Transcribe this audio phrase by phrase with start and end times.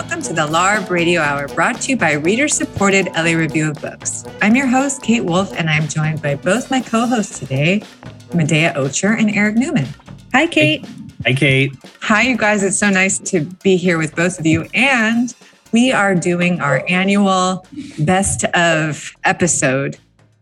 [0.00, 3.82] welcome to the LARB Radio Hour, brought to you by reader supported LA Review of
[3.82, 4.24] Books.
[4.40, 7.82] I'm your host, Kate Wolf, and I'm joined by both my co hosts today,
[8.30, 9.86] Medaya Ocher and Eric Newman.
[10.32, 10.86] Hi, Kate.
[11.26, 11.74] Hi, Kate.
[12.00, 12.62] Hi, you guys.
[12.62, 14.66] It's so nice to be here with both of you.
[14.72, 15.34] And
[15.70, 17.66] we are doing our annual
[17.98, 19.98] best of episode,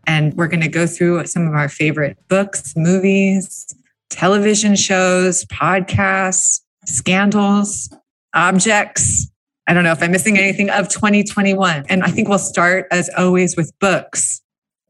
[0.07, 3.75] and we're going to go through some of our favorite books, movies,
[4.09, 7.93] television shows, podcasts, scandals,
[8.35, 9.29] objects.
[9.69, 11.85] I don't know if I'm missing anything of 2021.
[11.91, 14.41] And I think we'll start, as always, with books.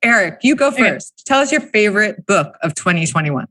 [0.05, 1.25] Eric, you go first.
[1.27, 3.47] Tell us your favorite book of 2021.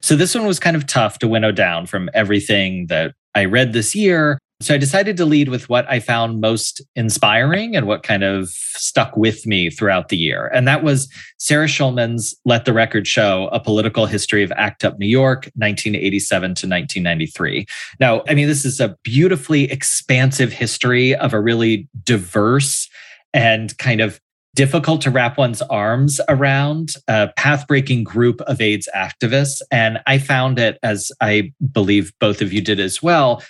[0.00, 3.74] So, this one was kind of tough to winnow down from everything that I read
[3.74, 4.38] this year.
[4.62, 8.48] So I decided to lead with what I found most inspiring and what kind of
[8.48, 10.46] stuck with me throughout the year.
[10.54, 14.98] And that was Sarah Schulman's Let the Record Show, A Political History of ACT UP
[15.00, 17.66] New York, 1987 to 1993.
[17.98, 22.88] Now, I mean, this is a beautifully expansive history of a really diverse
[23.34, 24.20] and kind of
[24.54, 29.60] difficult to wrap one's arms around a path-breaking group of AIDS activists.
[29.70, 33.42] And I found it, as I believe both of you did as well,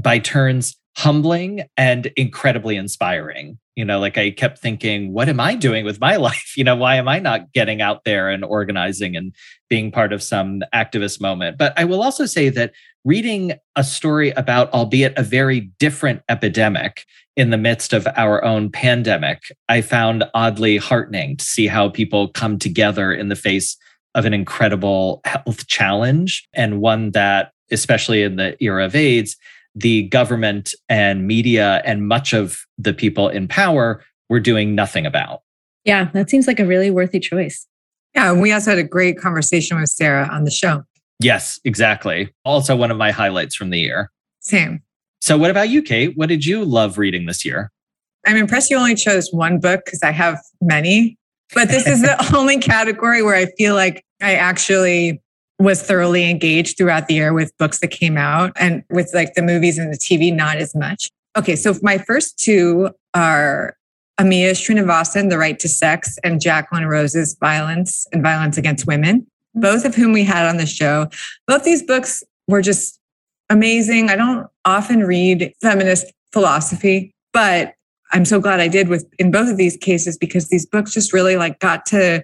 [0.00, 3.58] by turns humbling and incredibly inspiring.
[3.76, 6.54] You know, like I kept thinking, what am I doing with my life?
[6.56, 9.34] You know, why am I not getting out there and organizing and
[9.68, 11.58] being part of some activist moment?
[11.58, 12.72] But I will also say that
[13.04, 17.06] reading a story about, albeit a very different epidemic
[17.36, 22.28] in the midst of our own pandemic, I found oddly heartening to see how people
[22.28, 23.76] come together in the face
[24.14, 29.36] of an incredible health challenge and one that, especially in the era of AIDS,
[29.80, 35.42] the government and media and much of the people in power were doing nothing about.
[35.84, 37.66] Yeah, that seems like a really worthy choice.
[38.14, 40.84] Yeah, and we also had a great conversation with Sarah on the show.
[41.20, 42.32] Yes, exactly.
[42.44, 44.10] Also, one of my highlights from the year.
[44.40, 44.82] Same.
[45.20, 46.12] So, what about you, Kate?
[46.16, 47.70] What did you love reading this year?
[48.26, 51.18] I'm impressed you only chose one book because I have many,
[51.54, 55.22] but this is the only category where I feel like I actually
[55.60, 59.42] was thoroughly engaged throughout the year with books that came out and with like the
[59.42, 61.10] movies and the TV, not as much.
[61.36, 63.76] Okay, so my first two are
[64.18, 69.60] Amia Srinivasan, The Right to Sex, and Jacqueline Rose's Violence and Violence Against Women, mm-hmm.
[69.60, 71.08] both of whom we had on the show.
[71.46, 72.98] Both these books were just
[73.50, 74.08] amazing.
[74.08, 77.74] I don't often read feminist philosophy, but
[78.12, 81.12] I'm so glad I did with in both of these cases because these books just
[81.12, 82.22] really like got to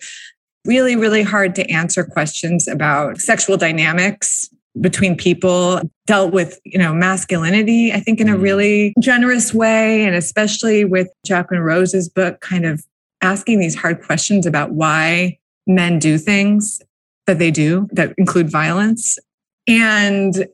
[0.66, 4.50] really, really hard to answer questions about sexual dynamics
[4.80, 8.42] between people dealt with you know masculinity i think in a mm-hmm.
[8.42, 10.04] really generous way.
[10.04, 12.84] And especially with jacqueline rose's book kind of
[13.22, 16.82] asking these hard questions about why men do things
[17.26, 19.18] that they do that include violence.
[19.66, 20.46] And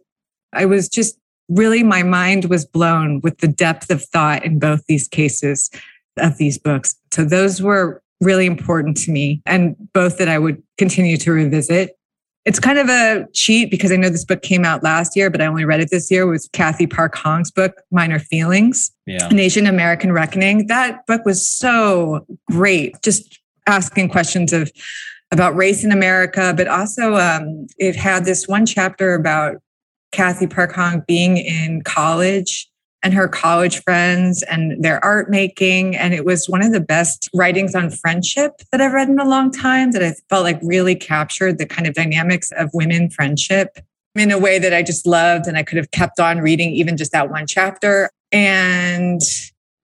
[0.52, 1.18] i was just
[1.48, 5.70] really my mind was blown with the depth of thought in both these cases
[6.18, 6.94] of these books.
[7.12, 11.98] So those were really important to me and both that I would continue to revisit.
[12.44, 15.40] It's kind of a cheat because I know this book came out last year, but
[15.40, 16.26] I only read it this year.
[16.26, 19.28] Was Cathy Park Hong's book, Minor Feelings, yeah.
[19.28, 20.66] An Asian American Reckoning.
[20.66, 24.72] That book was so great, just asking questions of
[25.30, 29.56] about race in America, but also um, it had this one chapter about
[30.10, 32.68] Cathy Park Hong being in college
[33.02, 35.96] and her college friends and their art making.
[35.96, 39.28] And it was one of the best writings on friendship that I've read in a
[39.28, 43.78] long time that I felt like really captured the kind of dynamics of women friendship
[44.14, 45.46] in a way that I just loved.
[45.46, 48.10] And I could have kept on reading even just that one chapter.
[48.30, 49.20] And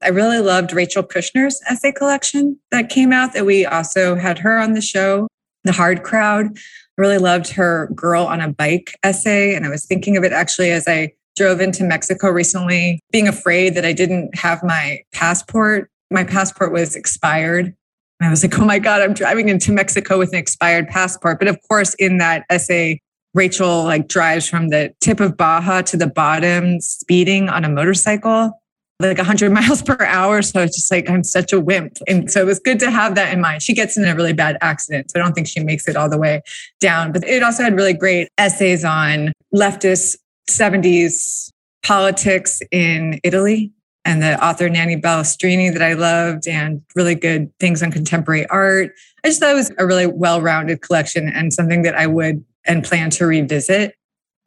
[0.03, 4.59] I really loved Rachel Kushner's essay collection that came out that we also had her
[4.59, 5.27] on the show,
[5.65, 6.57] The Hard Crowd.
[6.57, 6.61] I
[6.97, 9.55] really loved her Girl on a Bike essay.
[9.55, 13.75] And I was thinking of it actually as I drove into Mexico recently, being afraid
[13.75, 15.91] that I didn't have my passport.
[16.11, 17.75] My passport was expired.
[18.21, 21.39] And I was like, oh my God, I'm driving into Mexico with an expired passport.
[21.39, 23.01] But of course, in that essay,
[23.35, 28.61] Rachel like drives from the tip of Baja to the bottom, speeding on a motorcycle,
[28.99, 30.43] like 100 miles per hour.
[30.43, 31.99] So it's just like, I'm such a wimp.
[32.09, 33.63] And so it was good to have that in mind.
[33.63, 35.13] She gets in a really bad accident.
[35.13, 36.43] So I don't think she makes it all the way
[36.81, 37.13] down.
[37.13, 40.17] But it also had really great essays on leftist
[40.49, 41.51] 70s
[41.83, 43.73] politics in Italy
[44.05, 48.93] and the author Nanni Balestrini that I loved and really good things on contemporary art.
[49.25, 52.85] I just thought it was a really well-rounded collection and something that I would and
[52.85, 53.95] plan to revisit.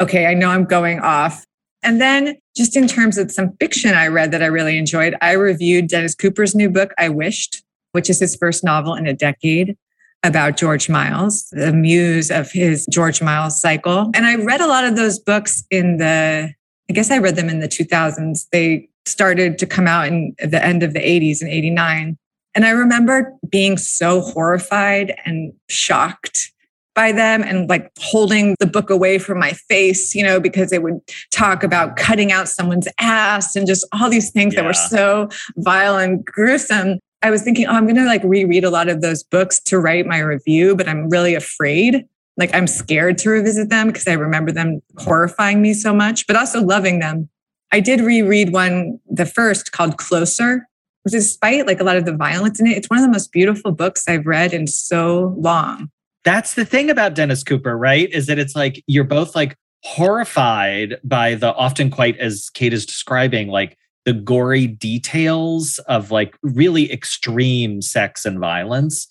[0.01, 1.45] Okay, I know I'm going off.
[1.83, 5.33] And then just in terms of some fiction I read that I really enjoyed, I
[5.33, 9.77] reviewed Dennis Cooper's new book, I Wished, which is his first novel in a decade
[10.23, 14.12] about George Miles, the muse of his George Miles cycle.
[14.13, 16.53] And I read a lot of those books in the,
[16.89, 18.47] I guess I read them in the 2000s.
[18.51, 22.18] They started to come out in the end of the 80s and 89.
[22.53, 26.51] And I remember being so horrified and shocked
[26.94, 30.79] by them and like holding the book away from my face, you know, because they
[30.79, 31.00] would
[31.31, 34.62] talk about cutting out someone's ass and just all these things yeah.
[34.62, 37.00] that were so vile and gruesome.
[37.21, 39.79] I was thinking, oh, I'm going to like reread a lot of those books to
[39.79, 42.06] write my review, but I'm really afraid.
[42.38, 46.35] Like I'm scared to revisit them because I remember them horrifying me so much, but
[46.35, 47.29] also loving them.
[47.71, 50.68] I did reread one, the first called Closer,
[51.03, 53.31] which despite like a lot of the violence in it, it's one of the most
[53.31, 55.89] beautiful books I've read in so long.
[56.23, 58.09] That's the thing about Dennis Cooper, right?
[58.12, 62.85] Is that it's like you're both like horrified by the often quite as Kate is
[62.85, 69.07] describing, like the gory details of like really extreme sex and violence.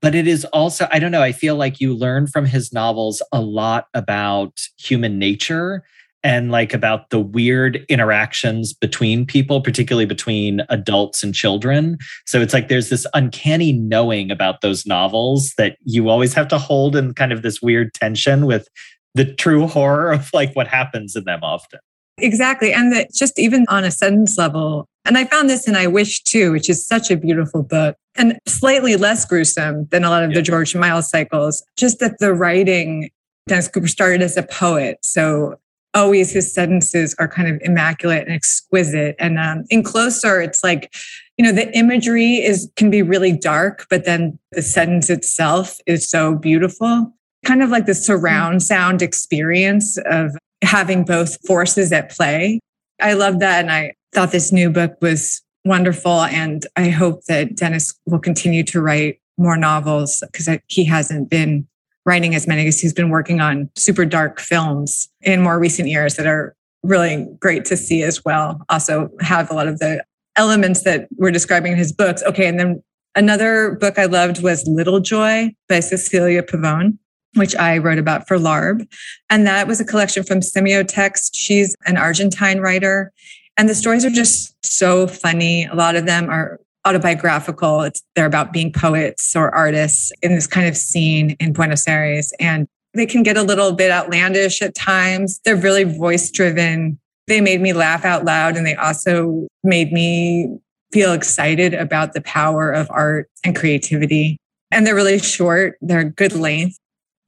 [0.00, 3.20] But it is also, I don't know, I feel like you learn from his novels
[3.32, 5.82] a lot about human nature
[6.22, 11.96] and like about the weird interactions between people, particularly between adults and children.
[12.26, 16.58] So it's like there's this uncanny knowing about those novels that you always have to
[16.58, 18.68] hold in kind of this weird tension with
[19.14, 21.80] the true horror of like what happens in them often.
[22.18, 22.72] Exactly.
[22.72, 26.26] And that just even on a sentence level, and I found this in I Wished
[26.26, 30.30] Too, which is such a beautiful book and slightly less gruesome than a lot of
[30.30, 30.36] yeah.
[30.36, 31.62] the George Miles cycles.
[31.76, 33.10] Just that the writing,
[33.46, 34.98] Dennis Cooper started as a poet.
[35.04, 35.58] So
[35.94, 39.16] always his sentences are kind of immaculate and exquisite.
[39.18, 40.94] And um, in Closer, it's like,
[41.36, 46.08] you know, the imagery is can be really dark, but then the sentence itself is
[46.08, 47.12] so beautiful.
[47.46, 52.60] Kind of like the surround sound experience of having both forces at play.
[53.00, 53.60] I love that.
[53.60, 56.22] And I thought this new book was wonderful.
[56.22, 61.66] And I hope that Dennis will continue to write more novels because he hasn't been
[62.04, 66.16] writing as many as he's been working on super dark films in more recent years
[66.16, 68.60] that are really great to see as well.
[68.68, 70.02] Also, have a lot of the
[70.36, 72.22] elements that we're describing in his books.
[72.22, 72.46] Okay.
[72.46, 72.82] And then
[73.14, 76.96] another book I loved was Little Joy by Cecilia Pavón,
[77.34, 78.86] which I wrote about for LARB.
[79.30, 81.30] And that was a collection from Semiotext.
[81.34, 83.12] She's an Argentine writer.
[83.56, 85.64] And the stories are just so funny.
[85.64, 87.82] A lot of them are autobiographical.
[87.82, 92.32] It's they're about being poets or artists in this kind of scene in Buenos Aires.
[92.38, 95.40] And they can get a little bit outlandish at times.
[95.44, 96.98] They're really voice driven.
[97.26, 100.58] They made me laugh out loud and they also made me
[100.92, 104.38] feel excited about the power of art and creativity.
[104.70, 106.78] And they're really short, they're good length.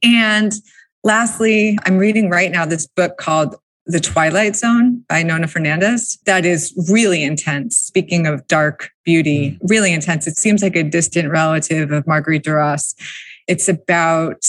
[0.03, 0.53] And
[1.03, 3.55] lastly, I'm reading right now this book called
[3.85, 6.19] the Twilight Zone by Nona Fernandez.
[6.25, 7.77] That is really intense.
[7.77, 9.69] Speaking of dark beauty, mm.
[9.69, 10.27] really intense.
[10.27, 12.95] It seems like a distant relative of Marguerite Duras.
[13.47, 14.43] It's about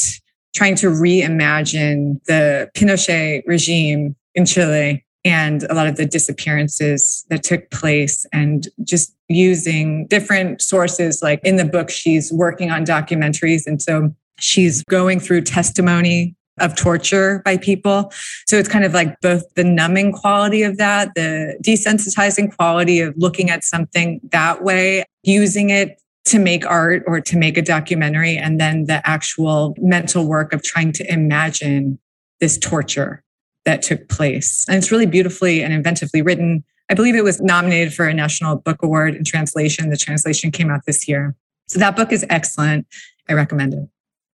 [0.55, 7.43] trying to reimagine the Pinochet regime in Chile and a lot of the disappearances that
[7.43, 11.23] took place and just using different sources.
[11.23, 13.67] Like in the book, she's working on documentaries.
[13.67, 18.13] And so she's going through testimony of torture by people.
[18.47, 23.15] So it's kind of like both the numbing quality of that, the desensitizing quality of
[23.17, 28.37] looking at something that way, using it to make art or to make a documentary,
[28.37, 31.99] and then the actual mental work of trying to imagine
[32.41, 33.25] this torture
[33.65, 34.65] that took place.
[34.69, 36.65] And it's really beautifully and inventively written.
[36.91, 39.91] I believe it was nominated for a National Book Award in translation.
[39.91, 41.35] The translation came out this year.
[41.69, 42.87] So that book is excellent.
[43.29, 43.89] I recommend it.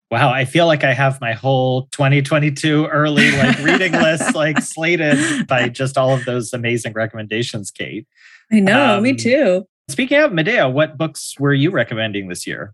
[0.10, 5.48] Wow, I feel like I have my whole 2022 early like reading list like slated
[5.48, 8.08] by just all of those amazing recommendations, Kate.
[8.52, 9.66] I know, um, me too.
[9.90, 12.74] Speaking of Medaya, what books were you recommending this year?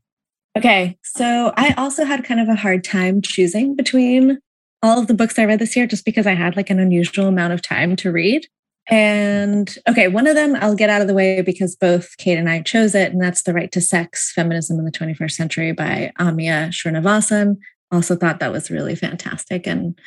[0.56, 4.40] Okay, so I also had kind of a hard time choosing between
[4.84, 7.28] all of the books I read this year just because I had like an unusual
[7.28, 8.46] amount of time to read.
[8.90, 12.50] And okay, one of them I'll get out of the way because both Kate and
[12.50, 16.12] I chose it, and that's The Right to Sex Feminism in the 21st Century by
[16.20, 17.58] Amia Srinivasan.
[17.92, 19.98] Also thought that was really fantastic and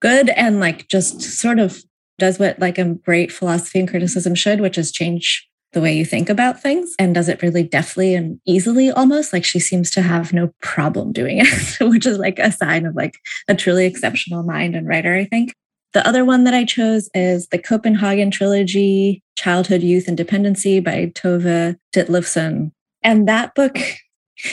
[0.00, 1.82] good, and like just sort of
[2.18, 6.04] does what like a great philosophy and criticism should, which is change the way you
[6.04, 10.02] think about things and does it really deftly and easily almost like she seems to
[10.02, 14.42] have no problem doing it which is like a sign of like a truly exceptional
[14.42, 15.54] mind and writer i think
[15.92, 21.12] the other one that I chose is the Copenhagen Trilogy Childhood, Youth, and Dependency by
[21.14, 22.72] Tove Ditlevsen.
[23.02, 23.76] And that book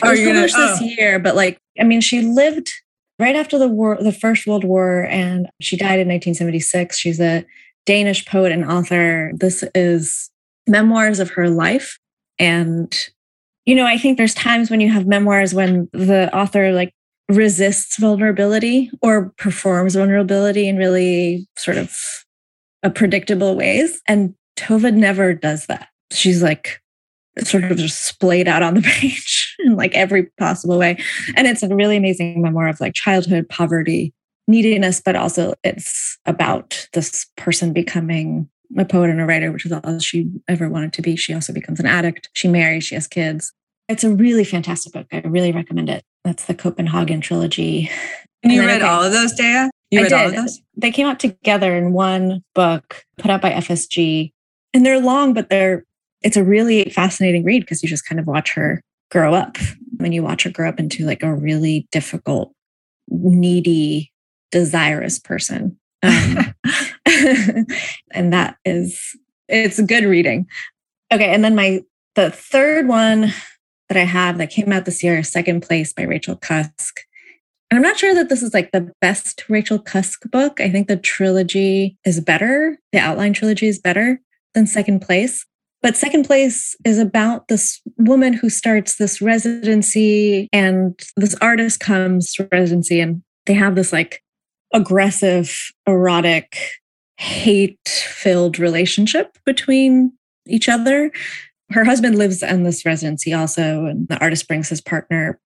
[0.04, 0.80] oh, was published gonna, oh.
[0.80, 2.70] this year, but like, I mean, she lived
[3.20, 6.98] right after the war, the First World War, and she died in 1976.
[6.98, 7.46] She's a
[7.86, 9.32] Danish poet and author.
[9.36, 10.30] This is
[10.68, 11.98] memoirs of her life.
[12.38, 12.96] And,
[13.66, 16.94] you know, I think there's times when you have memoirs when the author like
[17.30, 21.96] resists vulnerability or performs vulnerability in really sort of
[22.84, 24.02] a predictable ways.
[24.08, 25.88] And Tove never does that.
[26.12, 26.82] She's like
[27.44, 31.02] sort of just splayed out on the page in like every possible way.
[31.36, 34.14] And it's a really amazing memoir of like childhood poverty,
[34.48, 39.72] neediness, but also it's about this person becoming a poet and a writer, which is
[39.72, 41.16] all she ever wanted to be.
[41.16, 42.30] She also becomes an addict.
[42.34, 43.54] She marries, she has kids.
[43.88, 45.08] It's a really fantastic book.
[45.12, 46.04] I really recommend it.
[46.24, 47.90] That's the Copenhagen trilogy.
[48.44, 49.70] And you read all of those, Dea?
[49.92, 50.14] You I read did.
[50.14, 50.62] all of those?
[50.78, 54.32] They came out together in one book put out by FSG.
[54.74, 55.84] And they're long, but they're
[56.22, 59.58] it's a really fascinating read because you just kind of watch her grow up.
[59.98, 62.54] When you watch her grow up into like a really difficult,
[63.10, 64.12] needy,
[64.52, 65.78] desirous person.
[66.04, 66.54] Um,
[68.12, 69.16] and that is
[69.48, 70.48] it's a good reading.
[71.12, 71.82] Okay, and then my
[72.16, 73.34] the third one
[73.90, 77.02] that I have that came out this year, Second Place by Rachel Cusk.
[77.70, 80.60] And I'm not sure that this is like the best Rachel Cusk book.
[80.62, 82.80] I think the trilogy is better.
[82.94, 84.22] The outline trilogy is better
[84.54, 85.46] than Second Place.
[85.82, 92.34] But Second Place is about this woman who starts this residency, and this artist comes
[92.34, 94.22] to residency, and they have this like
[94.74, 95.56] aggressive,
[95.88, 96.58] erotic,
[97.18, 100.12] hate filled relationship between
[100.48, 101.12] each other
[101.72, 105.40] her husband lives in this residency also, and the artist brings his partner.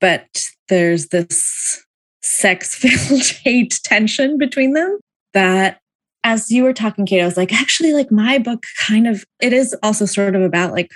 [0.00, 1.84] But there's this
[2.22, 2.74] sex
[3.08, 4.98] filled hate tension between them
[5.34, 5.80] that
[6.22, 9.52] as you were talking, Kate, I was like, actually, like my book kind of, it
[9.52, 10.90] is also sort of about like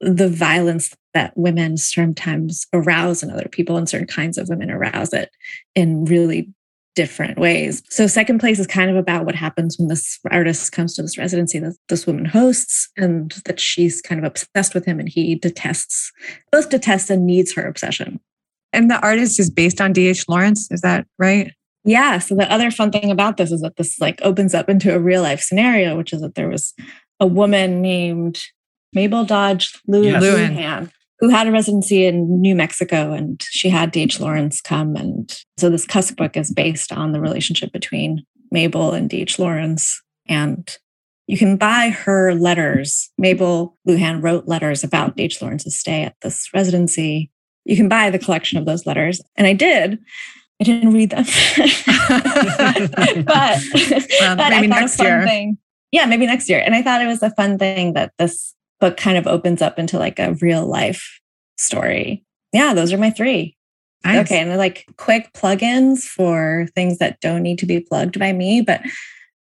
[0.00, 5.14] the violence that women sometimes arouse in other people and certain kinds of women arouse
[5.14, 5.30] it
[5.74, 6.52] in really
[6.96, 7.82] different ways.
[7.88, 11.16] So, second place is kind of about what happens when this artist comes to this
[11.16, 15.36] residency that this woman hosts, and that she's kind of obsessed with him, and he
[15.36, 16.10] detests,
[16.50, 18.18] both detests and needs her obsession.
[18.72, 20.28] And the artist is based on D.H.
[20.28, 20.68] Lawrence.
[20.72, 21.52] Is that right?
[21.84, 22.18] Yeah.
[22.18, 24.98] So, the other fun thing about this is that this like opens up into a
[24.98, 26.74] real life scenario, which is that there was
[27.20, 28.42] a woman named
[28.92, 34.20] Mabel Dodge Luhan, yes who had a residency in New Mexico, and she had D.H.
[34.20, 34.96] Lawrence come.
[34.96, 39.38] And so this Cusk book is based on the relationship between Mabel and D.H.
[39.38, 40.02] Lawrence.
[40.28, 40.76] And
[41.26, 43.10] you can buy her letters.
[43.18, 45.40] Mabel Luhan wrote letters about D.H.
[45.40, 47.30] Lawrence's stay at this residency.
[47.64, 49.20] You can buy the collection of those letters.
[49.36, 49.98] And I did.
[50.60, 51.24] I didn't read them.
[52.08, 55.24] but, well, but maybe next year.
[55.24, 55.58] Thing.
[55.92, 56.62] Yeah, maybe next year.
[56.64, 59.78] And I thought it was a fun thing that this but kind of opens up
[59.78, 61.20] into like a real life
[61.56, 62.24] story.
[62.52, 63.56] Yeah, those are my three.
[64.04, 64.26] Nice.
[64.26, 64.40] Okay.
[64.40, 68.60] And they're like quick plugins for things that don't need to be plugged by me.
[68.60, 68.82] But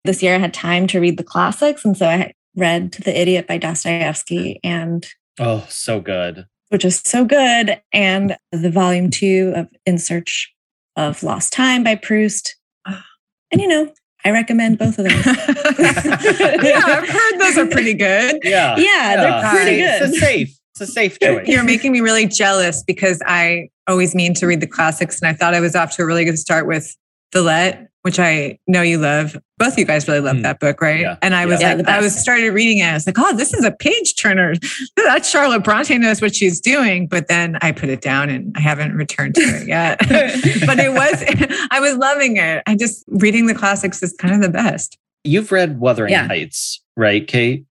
[0.04, 1.84] this year I had time to read the classics.
[1.84, 5.06] And so I read The Idiot by Dostoevsky and
[5.38, 6.46] Oh, so good.
[6.68, 7.80] Which is so good.
[7.92, 10.52] And the volume two of In Search
[10.96, 12.56] of Lost Time by Proust.
[12.86, 13.04] Ah.
[13.52, 13.92] And you know,
[14.26, 15.12] I recommend both of them.
[15.78, 18.40] yeah, I've heard those are pretty good.
[18.42, 18.74] Yeah.
[18.76, 19.16] Yeah, yeah.
[19.16, 20.02] they're pretty good.
[20.02, 20.58] It's a safe.
[20.72, 21.46] It's a safe choice.
[21.46, 25.32] You're making me really jealous because I always mean to read the classics and I
[25.32, 26.96] thought I was off to a really good start with
[27.32, 29.36] Villette which I know you love.
[29.58, 30.42] Both of you guys really love mm.
[30.44, 31.00] that book, right?
[31.00, 31.16] Yeah.
[31.22, 32.84] And I was yeah, like, I was started reading it.
[32.84, 34.54] I was like, oh, this is a page turner.
[34.96, 37.08] That Charlotte Bronte knows what she's doing.
[37.08, 39.98] But then I put it down and I haven't returned to it yet.
[40.66, 42.62] but it was, I was loving it.
[42.68, 44.96] I just reading the classics is kind of the best.
[45.24, 46.28] You've read Wuthering yeah.
[46.28, 47.64] Heights, right, Kate?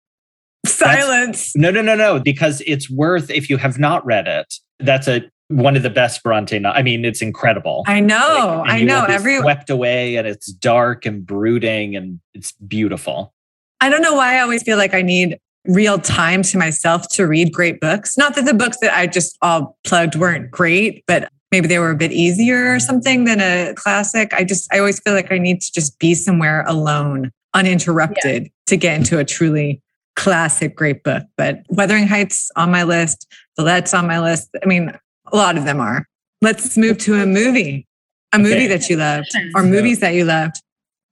[0.65, 1.53] Silence.
[1.53, 2.19] That's, no, no, no, no.
[2.19, 4.53] Because it's worth if you have not read it.
[4.81, 6.57] That's a one of the best Bronte.
[6.59, 7.83] No- I mean, it's incredible.
[7.87, 8.63] I know.
[8.65, 9.05] Like, I know.
[9.05, 13.33] Every swept away, and it's dark and brooding, and it's beautiful.
[13.81, 15.37] I don't know why I always feel like I need
[15.67, 18.17] real time to myself to read great books.
[18.17, 21.91] Not that the books that I just all plugged weren't great, but maybe they were
[21.91, 24.33] a bit easier or something than a classic.
[24.33, 28.49] I just I always feel like I need to just be somewhere alone, uninterrupted, yeah.
[28.67, 29.81] to get into a truly
[30.15, 31.23] classic great book.
[31.37, 34.49] But Wuthering Heights on my list, Villette's on my list.
[34.63, 34.97] I mean,
[35.31, 36.05] a lot of them are.
[36.41, 37.87] Let's move to a movie,
[38.33, 38.67] a movie okay.
[38.67, 40.57] that you loved or movies that you loved.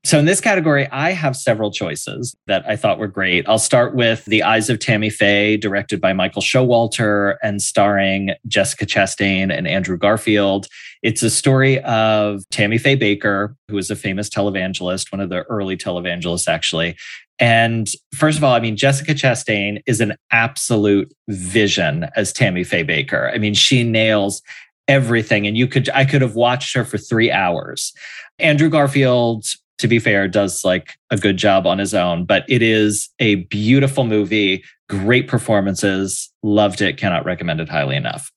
[0.06, 3.48] So, in this category, I have several choices that I thought were great.
[3.48, 8.86] I'll start with The Eyes of Tammy Faye, directed by Michael Showalter and starring Jessica
[8.86, 10.68] Chastain and Andrew Garfield.
[11.04, 15.44] It's a story of Tammy Faye Bakker, who is a famous televangelist, one of the
[15.44, 16.98] early televangelists, actually.
[17.44, 22.86] And first of all, I mean, Jessica Chastain is an absolute vision as Tammy Faye
[22.86, 23.34] Bakker.
[23.34, 24.42] I mean, she nails
[24.88, 25.46] everything.
[25.46, 27.92] And you could, I could have watched her for three hours.
[28.40, 29.46] Andrew Garfield
[29.80, 33.36] to be fair, does like a good job on his own, but it is a
[33.36, 38.32] beautiful movie, great performances, loved it, cannot recommend it highly enough.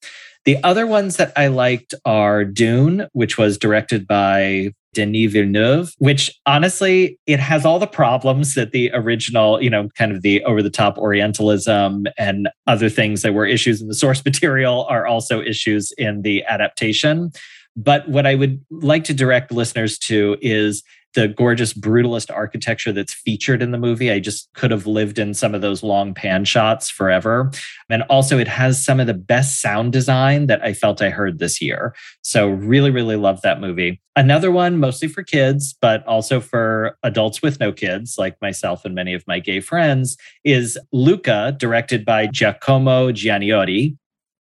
[0.44, 6.32] The other ones that I liked are Dune, which was directed by Denis Villeneuve, which
[6.46, 10.62] honestly, it has all the problems that the original, you know, kind of the over
[10.62, 15.40] the top Orientalism and other things that were issues in the source material are also
[15.40, 17.30] issues in the adaptation.
[17.76, 20.82] But what I would like to direct listeners to is
[21.16, 24.12] the gorgeous brutalist architecture that's featured in the movie.
[24.12, 27.50] I just could have lived in some of those long pan shots forever.
[27.88, 31.38] And also, it has some of the best sound design that I felt I heard
[31.38, 31.94] this year.
[32.22, 34.00] So, really, really love that movie.
[34.14, 38.94] Another one, mostly for kids, but also for adults with no kids, like myself and
[38.94, 43.96] many of my gay friends, is Luca, directed by Giacomo Gianniotti.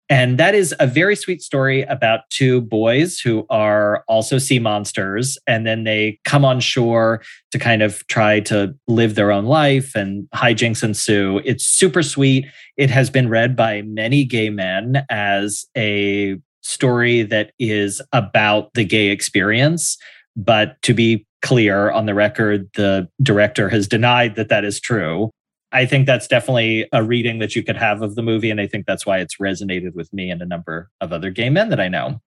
[0.08, 5.36] And that is a very sweet story about two boys who are also sea monsters.
[5.48, 9.96] And then they come on shore to kind of try to live their own life
[9.96, 11.40] and hijinks ensue.
[11.44, 12.46] It's super sweet.
[12.76, 18.84] It has been read by many gay men as a story that is about the
[18.84, 19.96] gay experience.
[20.36, 25.30] But to be clear on the record, the director has denied that that is true.
[25.76, 28.50] I think that's definitely a reading that you could have of the movie.
[28.50, 31.50] And I think that's why it's resonated with me and a number of other gay
[31.50, 32.22] men that I know.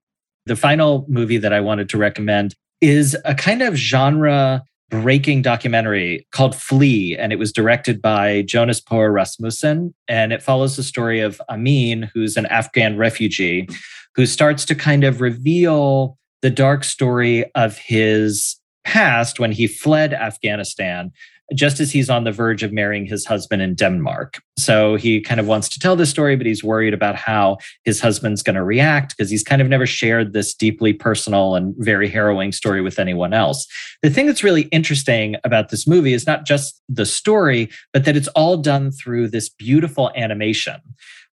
[0.45, 6.27] The final movie that I wanted to recommend is a kind of genre breaking documentary
[6.31, 9.95] called Flee, and it was directed by Jonas Poher Rasmussen.
[10.07, 13.67] And it follows the story of Amin, who's an Afghan refugee,
[14.13, 20.13] who starts to kind of reveal the dark story of his past when he fled
[20.13, 21.11] Afghanistan
[21.53, 24.41] just as he's on the verge of marrying his husband in Denmark.
[24.57, 27.99] So he kind of wants to tell this story, but he's worried about how his
[27.99, 32.09] husband's going to react because he's kind of never shared this deeply personal and very
[32.09, 33.67] harrowing story with anyone else.
[34.03, 38.15] The thing that's really interesting about this movie is not just the story, but that
[38.15, 40.79] it's all done through this beautiful animation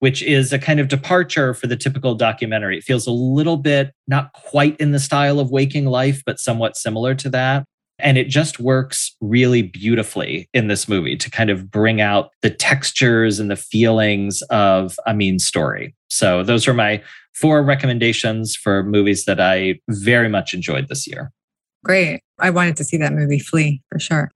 [0.00, 2.76] which is a kind of departure for the typical documentary.
[2.76, 6.76] It feels a little bit not quite in the style of Waking Life, but somewhat
[6.76, 7.64] similar to that.
[7.98, 12.50] And it just works really beautifully in this movie to kind of bring out the
[12.50, 15.94] textures and the feelings of Amin's story.
[16.08, 17.02] So, those are my
[17.34, 21.32] four recommendations for movies that I very much enjoyed this year.
[21.84, 22.22] Great.
[22.38, 24.30] I wanted to see that movie Flee, for sure.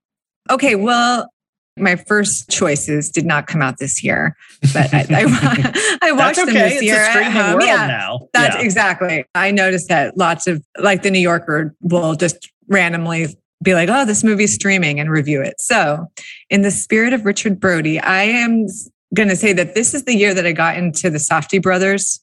[0.49, 1.29] Okay, well,
[1.77, 4.35] my first choices did not come out this year,
[4.73, 6.45] but I, I, I watched okay.
[6.45, 7.01] them this it's year.
[7.01, 8.27] A streaming um, world yeah, now.
[8.33, 8.61] That's yeah.
[8.61, 9.25] exactly.
[9.35, 13.27] I noticed that lots of like the New Yorker will just randomly
[13.61, 15.59] be like, oh, this movie's streaming and review it.
[15.59, 16.07] So,
[16.49, 18.67] in the spirit of Richard Brody, I am
[19.13, 22.19] going to say that this is the year that I got into the Safdie brothers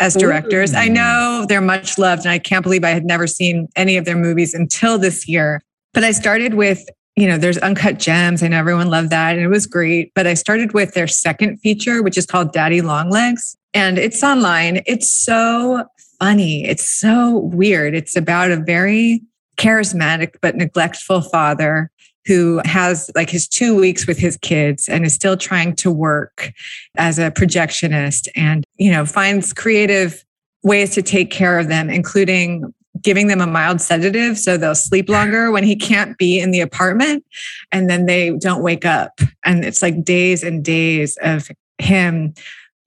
[0.00, 0.72] as directors.
[0.72, 0.78] Ooh.
[0.78, 4.04] I know they're much loved, and I can't believe I had never seen any of
[4.04, 5.62] their movies until this year.
[5.92, 6.82] But I started with,
[7.14, 8.42] you know, there's Uncut Gems.
[8.42, 10.12] I know everyone loved that, and it was great.
[10.14, 14.82] But I started with their second feature, which is called Daddy Longlegs, and it's online.
[14.86, 15.84] It's so
[16.18, 16.64] funny.
[16.64, 17.94] It's so weird.
[17.94, 19.22] It's about a very
[19.56, 21.90] charismatic but neglectful father
[22.26, 26.52] who has like his two weeks with his kids and is still trying to work
[26.96, 30.24] as a projectionist and you know finds creative
[30.62, 35.08] ways to take care of them including giving them a mild sedative so they'll sleep
[35.08, 37.24] longer when he can't be in the apartment
[37.72, 39.20] and then they don't wake up.
[39.44, 42.34] And it's like days and days of him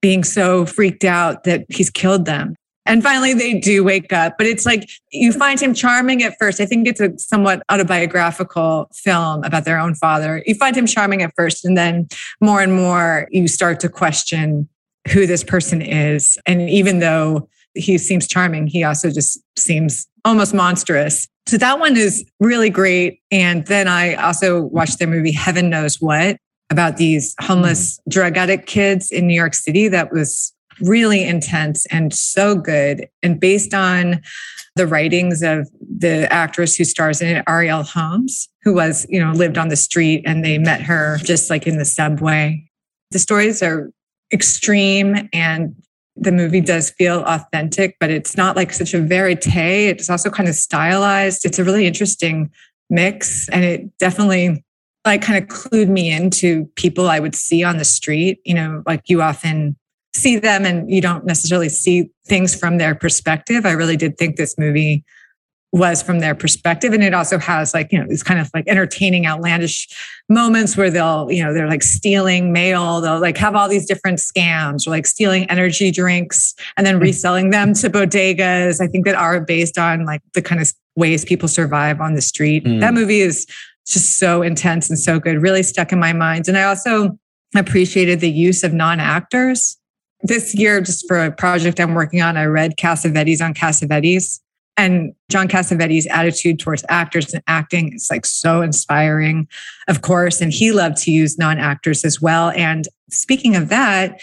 [0.02, 2.56] being so freaked out that he's killed them
[2.88, 4.38] and finally, they do wake up.
[4.38, 6.60] But it's like you find him charming at first.
[6.60, 10.44] I think it's a somewhat autobiographical film about their own father.
[10.46, 12.08] You find him charming at first, and then
[12.42, 14.68] more and more you start to question
[15.12, 16.38] who this person is.
[16.46, 21.28] And even though he seems charming, he also just seems almost monstrous.
[21.46, 23.22] So that one is really great.
[23.32, 26.38] And then I also watched their movie Heaven Knows What
[26.70, 28.12] about these homeless mm.
[28.12, 29.88] drug addict kids in New York City.
[29.88, 33.08] That was really intense and so good.
[33.24, 34.22] And based on
[34.76, 39.32] the writings of the actress who stars in it, Arielle Holmes, who was, you know,
[39.32, 42.64] lived on the street and they met her just like in the subway.
[43.12, 43.90] The stories are
[44.32, 45.76] extreme and
[46.16, 49.48] the movie does feel authentic, but it's not like such a verite.
[49.48, 51.46] It's also kind of stylized.
[51.46, 52.52] It's a really interesting
[52.90, 53.48] mix.
[53.50, 54.64] And it definitely
[55.06, 58.40] like kind of clued me into people I would see on the street.
[58.46, 59.78] You know, like you often
[60.18, 63.66] see them and you don't necessarily see things from their perspective.
[63.66, 65.04] I really did think this movie
[65.74, 66.94] was from their perspective.
[66.94, 69.88] And it also has like, you know, these kind of like entertaining, outlandish
[70.30, 73.02] moments where they'll, you know, they're like stealing mail.
[73.02, 77.02] They'll like have all these different scams or like stealing energy drinks and then hmm.
[77.02, 78.82] reselling them to bodegas.
[78.82, 82.22] I think that are based on like the kind of ways people survive on the
[82.22, 82.64] street.
[82.64, 82.80] Mm.
[82.80, 83.46] That movie is
[83.86, 86.48] just so intense and so good, really stuck in my mind.
[86.48, 87.20] And I also
[87.56, 89.78] appreciated the use of non actors
[90.22, 94.40] this year, just for a project I'm working on, I read Cassavetes on Cassavetes.
[94.80, 99.48] And John Cassavetes' attitude towards actors and acting is like so inspiring,
[99.88, 100.40] of course.
[100.40, 102.52] And he loved to use non actors as well.
[102.52, 104.22] And speaking of that,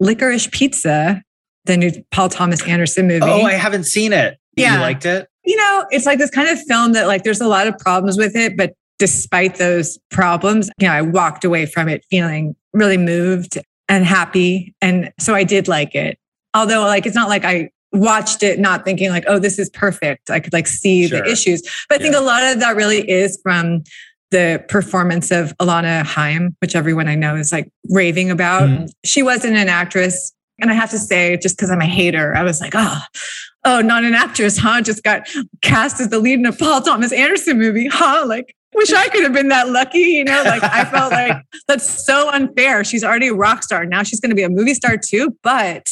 [0.00, 1.22] Licorice Pizza,
[1.64, 3.24] the new Paul Thomas Anderson movie.
[3.24, 4.36] Oh, I haven't seen it.
[4.56, 4.74] Yeah.
[4.74, 5.28] You liked it?
[5.44, 8.16] You know, it's like this kind of film that, like, there's a lot of problems
[8.16, 12.96] with it, but despite those problems, you know, I walked away from it feeling really
[12.96, 14.74] moved and happy.
[14.80, 16.18] And so I did like it.
[16.54, 20.30] Although, like, it's not like I watched it not thinking like, oh, this is perfect.
[20.30, 21.20] I could like see Sure.
[21.20, 21.62] the issues.
[21.88, 22.20] But I think Yeah.
[22.20, 23.82] a lot of that really is from
[24.30, 28.68] the performance of Alana Haim, which everyone I know is like raving about.
[28.68, 28.88] Mhm.
[29.04, 30.32] She wasn't an actress.
[30.60, 33.00] And I have to say, just because I'm a hater, I was like, oh,
[33.64, 34.80] oh, not an actress, huh?
[34.82, 35.28] Just got
[35.62, 38.24] cast as the lead in a Paul Thomas Anderson movie, huh?
[38.26, 40.42] Like, wish I could have been that lucky, you know?
[40.44, 41.36] Like, I felt like
[41.68, 42.84] that's so unfair.
[42.84, 43.84] She's already a rock star.
[43.84, 45.88] Now she's going to be a movie star too, but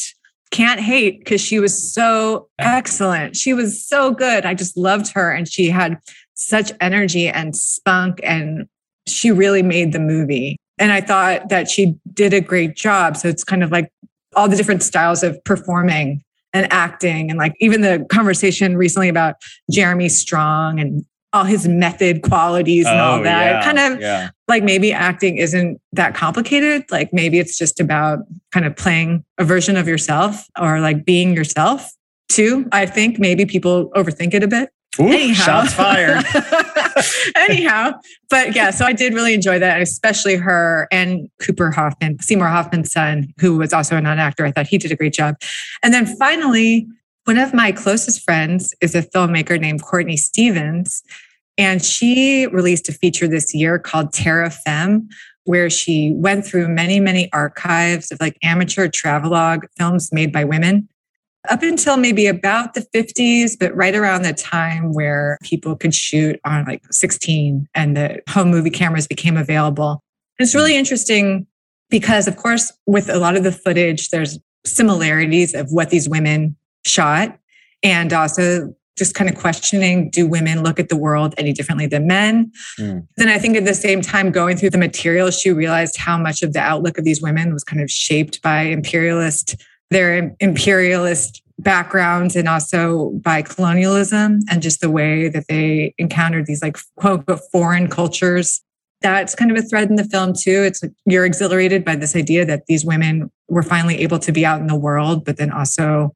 [0.51, 3.37] can't hate because she was so excellent.
[3.37, 4.45] She was so good.
[4.45, 5.33] I just loved her.
[5.33, 5.99] And she had
[6.35, 8.69] such energy and spunk, and
[9.07, 10.57] she really made the movie.
[10.79, 13.17] And I thought that she did a great job.
[13.17, 13.91] So it's kind of like
[14.35, 19.37] all the different styles of performing and acting, and like even the conversation recently about
[19.71, 23.45] Jeremy Strong and all his method qualities and all Oh, that.
[23.45, 24.29] yeah, Kind of Yeah.
[24.49, 26.85] like maybe acting isn't that complicated.
[26.91, 28.21] Like maybe it's just about
[28.53, 31.91] kind of playing a version of yourself or like being yourself
[32.29, 32.67] too.
[32.73, 34.71] I think maybe people overthink it a bit.
[35.01, 35.43] Ooh, Anyhow.
[35.65, 36.23] shots fired.
[37.37, 37.93] Anyhow,
[38.29, 42.93] but yeah, so I did really enjoy that, especially her and Cooper Hoffman, Seymour Hoffman's
[42.93, 44.45] son, who was also a non actor.
[44.45, 45.37] I thought he did a great job.
[45.83, 46.87] And then finally,
[47.25, 51.03] one of my closest friends is a filmmaker named Courtney Stephens,
[51.59, 55.09] and she released a feature this year called Terra Femme,
[55.45, 60.89] where she went through many, many archives of like amateur travelogue films made by women
[61.51, 66.39] up until maybe about the 50s, but right around the time where people could shoot
[66.45, 70.03] on like 16 and the home movie cameras became available.
[70.39, 71.47] It's really interesting
[71.91, 76.57] because, of course, with a lot of the footage, there's similarities of what these women
[76.85, 77.39] shot
[77.83, 82.07] and also just kind of questioning do women look at the world any differently than
[82.07, 82.53] men?
[82.79, 83.07] Mm.
[83.17, 86.43] Then I think at the same time, going through the material, she realized how much
[86.43, 89.57] of the outlook of these women was kind of shaped by imperialist
[89.91, 96.63] their imperialist backgrounds and also by colonialism and just the way that they encountered these
[96.63, 98.63] like quote unquote foreign cultures.
[99.01, 100.63] That's kind of a thread in the film too.
[100.63, 104.47] It's like you're exhilarated by this idea that these women were finally able to be
[104.47, 106.15] out in the world, but then also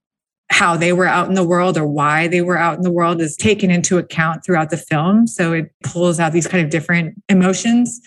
[0.50, 3.20] how they were out in the world or why they were out in the world
[3.20, 5.26] is taken into account throughout the film.
[5.26, 8.00] So it pulls out these kind of different emotions.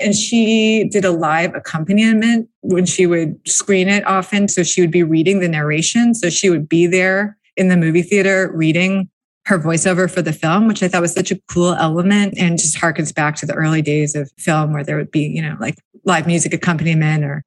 [0.00, 4.48] And she did a live accompaniment when she would screen it often.
[4.48, 6.12] So she would be reading the narration.
[6.12, 9.08] So she would be there in the movie theater reading
[9.46, 12.76] her voiceover for the film, which I thought was such a cool element and just
[12.76, 15.76] harkens back to the early days of film where there would be, you know, like
[16.04, 17.42] live music accompaniment or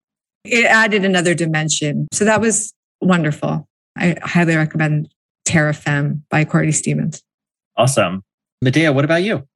[0.45, 2.08] it added another dimension.
[2.13, 3.68] So that was wonderful.
[3.99, 5.09] I highly recommend
[5.45, 7.21] Terra Femme by Courtney Stephens.
[7.77, 8.23] Awesome.
[8.63, 9.47] Medaya, what about you?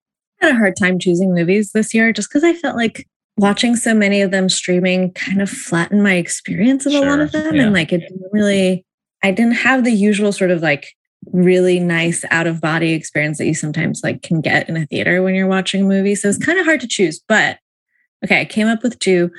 [0.41, 3.75] I had a hard time choosing movies this year just because I felt like watching
[3.75, 7.55] so many of them streaming kind of flattened my experience of a lot of them.
[7.55, 7.63] yeah.
[7.63, 8.85] And like it didn't really,
[9.23, 10.93] I didn't have the usual sort of like
[11.31, 15.23] really nice out of body experience that you sometimes like can get in a theater
[15.23, 16.15] when you're watching a movie.
[16.15, 17.21] So it's kind of hard to choose.
[17.27, 17.59] But
[18.23, 19.31] okay, I came up with two.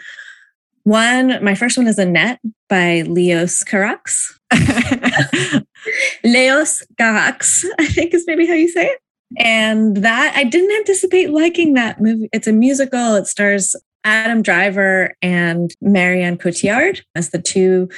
[0.85, 4.39] One, my first one is Annette by Leos Carax.
[6.25, 9.01] Leos Carax, I think is maybe how you say it.
[9.37, 12.29] And that I didn't anticipate liking that movie.
[12.33, 13.15] It's a musical.
[13.17, 17.89] It stars Adam Driver and Marion Cotillard as the two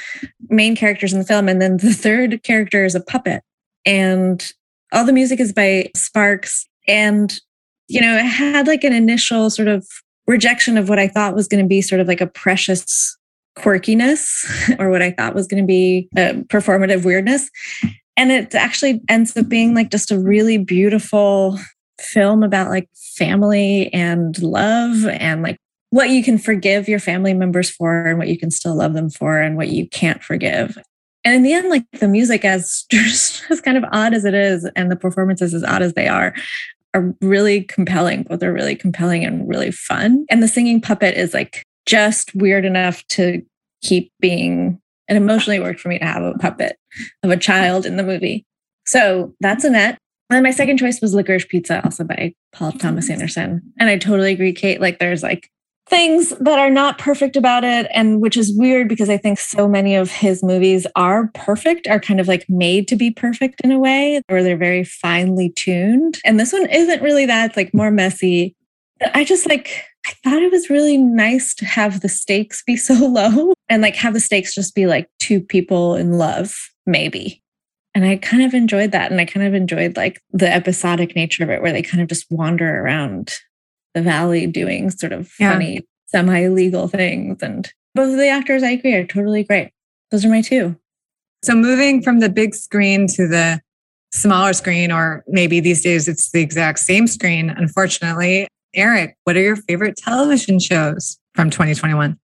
[0.49, 1.47] main characters in the film.
[1.49, 3.43] And then the third character is a puppet.
[3.85, 4.51] And
[4.93, 6.67] all the music is by Sparks.
[6.87, 7.37] And,
[7.87, 9.85] you know, it had like an initial sort of
[10.25, 13.16] rejection of what I thought was going to be sort of like a precious
[13.57, 14.45] quirkiness
[14.79, 17.49] or what I thought was going to be a performative weirdness.
[18.15, 21.59] And it actually ends up being like just a really beautiful
[21.99, 25.57] film about like family and love and like
[25.89, 29.09] what you can forgive your family members for and what you can still love them
[29.09, 30.77] for and what you can't forgive.
[31.23, 32.85] And in the end, like the music, as
[33.49, 36.33] as kind of odd as it is, and the performances as odd as they are,
[36.93, 38.23] are really compelling.
[38.23, 40.25] Both are really compelling and really fun.
[40.29, 43.41] And the singing puppet is like just weird enough to
[43.81, 46.77] keep being it emotionally worked for me to have a puppet
[47.23, 48.45] of a child in the movie.
[48.85, 49.97] So that's Annette.
[50.29, 53.61] And my second choice was Licorice Pizza, also by Paul Thomas Anderson.
[53.79, 54.81] And I totally agree, Kate.
[54.81, 55.49] Like there's like
[55.89, 59.69] things that are not perfect about it and which is weird because i think so
[59.69, 63.71] many of his movies are perfect are kind of like made to be perfect in
[63.71, 67.73] a way or they're very finely tuned and this one isn't really that it's like
[67.73, 68.53] more messy
[69.13, 72.93] i just like i thought it was really nice to have the stakes be so
[72.93, 77.41] low and like have the stakes just be like two people in love maybe
[77.95, 81.43] and i kind of enjoyed that and i kind of enjoyed like the episodic nature
[81.43, 83.33] of it where they kind of just wander around
[83.93, 85.53] the valley doing sort of Yeah.
[85.53, 87.41] funny, semi legal things.
[87.41, 89.71] And both of the actors I agree are totally great.
[90.11, 90.75] Those are my two.
[91.43, 93.59] So moving from the big screen to the
[94.13, 98.47] smaller screen, or maybe these days it's the exact same screen, unfortunately.
[98.73, 102.19] Eric, what are your favorite television shows from 2021?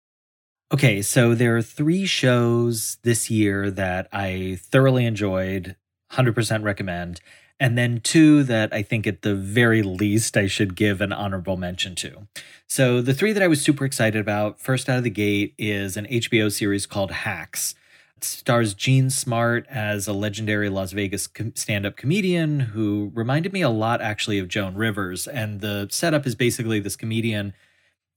[0.73, 5.77] Okay, so there are three shows this year that I thoroughly enjoyed,
[6.13, 7.21] 100% recommend,
[7.61, 11.57] and then two that I think at the very least I should give an honorable
[11.57, 12.27] mention to.
[12.67, 15.97] So the three that I was super excited about, first out of the gate, is
[15.97, 17.75] an HBO series called Hacks.
[18.25, 23.69] Stars Jean Smart as a legendary Las Vegas com- stand-up comedian who reminded me a
[23.69, 27.55] lot actually of Joan Rivers, and the setup is basically this comedian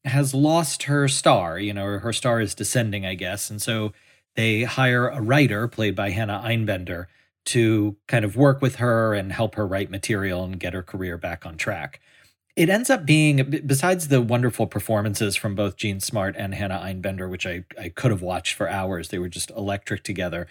[0.04, 1.60] has lost her star.
[1.60, 3.50] You know, her star is descending, I guess.
[3.50, 3.92] And so
[4.36, 7.08] they hire a writer played by Hannah Einbender
[7.46, 11.18] to kind of work with her and help her write material and get her career
[11.18, 12.00] back on track.
[12.56, 17.30] It ends up being, besides the wonderful performances from both Jean Smart and Hannah Einbender,
[17.30, 20.48] which I, I could have watched for hours, they were just electric together.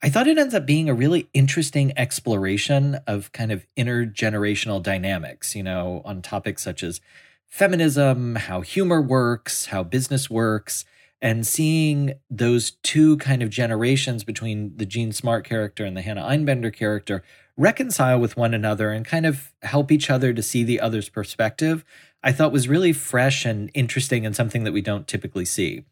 [0.00, 5.56] I thought it ends up being a really interesting exploration of kind of intergenerational dynamics,
[5.56, 7.00] you know, on topics such as
[7.48, 10.84] feminism, how humor works, how business works,
[11.20, 16.22] and seeing those two kind of generations between the Jean Smart character and the Hannah
[16.22, 17.24] Einbender character
[17.58, 21.84] reconcile with one another and kind of help each other to see the other's perspective,
[22.22, 25.84] I thought was really fresh and interesting and something that we don't typically see.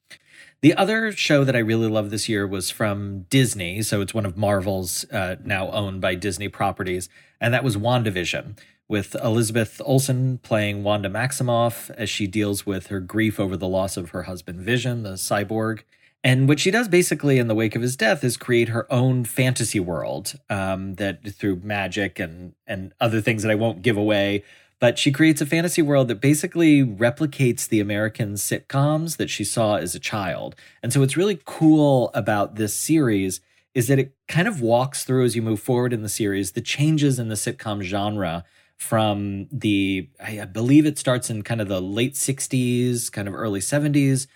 [0.63, 3.83] The other show that I really loved this year was from Disney.
[3.83, 7.09] So it's one of Marvel's uh, now owned by Disney properties,
[7.41, 8.57] and that was WandaVision
[8.89, 13.97] with Elizabeth Olsen playing Wanda Maximoff as she deals with her grief over the loss
[13.97, 15.81] of her husband Vision, the cyborg.
[16.27, 19.25] And what she does basically in the wake of his death is create her own
[19.25, 24.43] fantasy world um, that through magic and and other things that I won't give away.
[24.81, 29.77] But she creates a fantasy world that basically replicates the American sitcoms that she saw
[29.77, 30.57] as a child.
[30.83, 33.41] And so what's really cool about this series
[33.73, 36.61] is that it kind of walks through as you move forward in the series the
[36.61, 38.43] changes in the sitcom genre
[38.77, 43.61] from the I believe it starts in kind of the late 60s, kind of early
[43.61, 44.27] 70s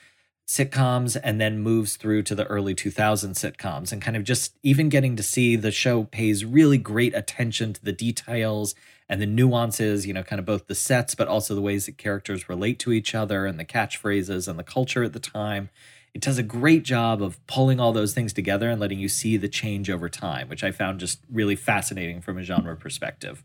[0.50, 4.88] sitcoms and then moves through to the early 2000 sitcoms and kind of just even
[4.88, 8.74] getting to see the show pays really great attention to the details
[9.08, 11.98] and the nuances, you know, kind of both the sets but also the ways that
[11.98, 15.70] characters relate to each other and the catchphrases and the culture at the time.
[16.14, 19.36] It does a great job of pulling all those things together and letting you see
[19.36, 23.44] the change over time, which I found just really fascinating from a genre perspective.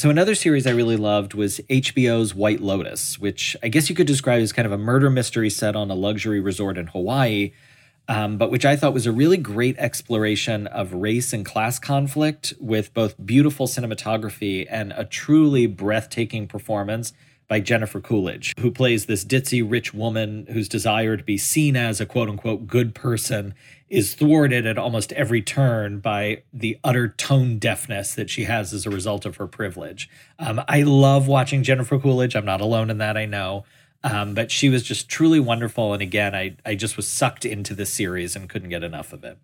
[0.00, 4.06] So another series I really loved was HBO's White Lotus, which I guess you could
[4.06, 7.52] describe as kind of a murder mystery set on a luxury resort in Hawaii,
[8.08, 12.54] um, but which I thought was a really great exploration of race and class conflict
[12.58, 17.12] with both beautiful cinematography and a truly breathtaking performance
[17.46, 22.00] by Jennifer Coolidge, who plays this ditzy rich woman whose desire to be seen as
[22.00, 23.54] a quote unquote good person
[23.90, 28.86] is thwarted at almost every turn by the utter tone deafness that she has as
[28.86, 30.08] a result of her privilege.
[30.38, 32.36] Um, I love watching Jennifer Coolidge.
[32.36, 33.64] I'm not alone in that, I know.
[34.02, 35.92] Um, but she was just truly wonderful.
[35.92, 39.24] And again, I, I just was sucked into this series and couldn't get enough of
[39.24, 39.38] it.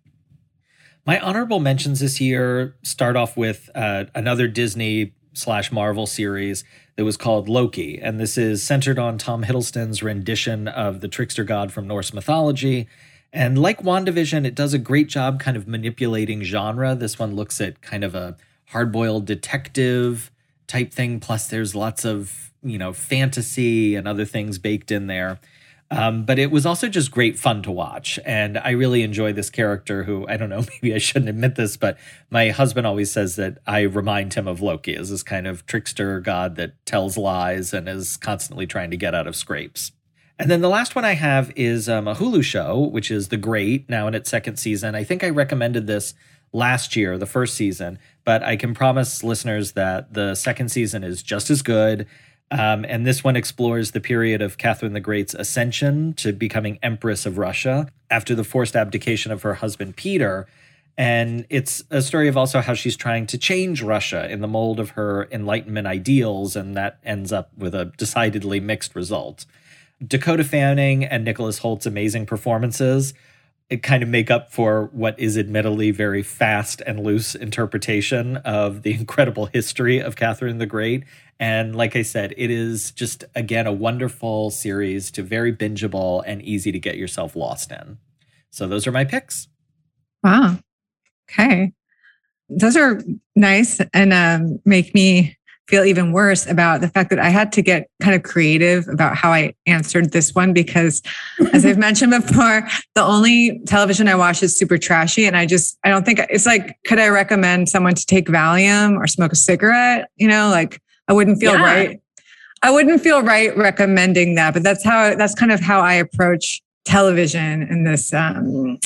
[1.05, 6.65] My honorable mentions this year start off with uh, another Disney slash Marvel series
[6.97, 8.01] that was called Loki.
[8.01, 12.89] And this is centered on Tom Hiddleston's rendition of the trickster god from Norse mythology.
[13.37, 16.95] And like WandaVision, it does a great job kind of manipulating genre.
[16.95, 18.35] This one looks at kind of a
[18.69, 20.31] hard boiled detective
[20.67, 21.21] type thing.
[21.21, 25.39] Plus, there's lots of, you know, fantasy and other things baked in there.
[25.91, 28.19] Um, but it was also just great fun to watch.
[28.25, 31.77] And I really enjoy this character who, I don't know, maybe I shouldn't admit this,
[31.77, 31.99] but
[32.31, 36.21] my husband always says that I remind him of Loki as this kind of trickster
[36.21, 39.93] god that tells lies and is constantly trying to get out of scrapes.
[40.39, 43.39] And then the last one I have is um, a Hulu show, which is The
[43.39, 44.95] Great, now in its second season.
[44.95, 46.15] I think I recommended this
[46.53, 51.23] last year, the first season, but I can promise listeners that the second season is
[51.23, 52.07] just as good.
[52.51, 57.27] Um, and this one explores the period of Catherine the Great's ascension to becoming Empress
[57.27, 60.47] of Russia after the forced abdication of her husband Peter.
[60.99, 64.81] And it's a story of also how she's trying to change Russia in the mold
[64.81, 69.45] of her Enlightenment ideals, and that ends up with a decidedly mixed result.
[70.05, 73.15] Dakota Fanning and Nicholas Hoult's amazing performances
[73.69, 78.83] it kind of make up for what is admittedly very fast and loose interpretation of
[78.83, 81.05] the incredible history of Catherine the Great.
[81.39, 86.41] And like I said, it is just again a wonderful series to very bingeable and
[86.43, 87.99] easy to get yourself lost in.
[88.51, 89.49] So those are my picks.
[90.23, 90.59] Wow.
[91.31, 91.73] Okay.
[92.49, 93.03] Those are
[93.35, 95.36] nice and um, make me
[95.69, 99.17] feel even worse about the fact that I had to get kind of creative about
[99.17, 101.03] how I answered this one because,
[101.53, 105.27] as I've mentioned before, the only television I watch is super trashy.
[105.27, 108.97] And I just, I don't think it's like, could I recommend someone to take Valium
[108.97, 110.09] or smoke a cigarette?
[110.17, 111.63] You know, like I wouldn't feel yeah.
[111.65, 112.01] right.
[112.63, 116.63] I wouldn't feel right recommending that, but that's how, that's kind of how I approach
[116.85, 118.79] television in this, um,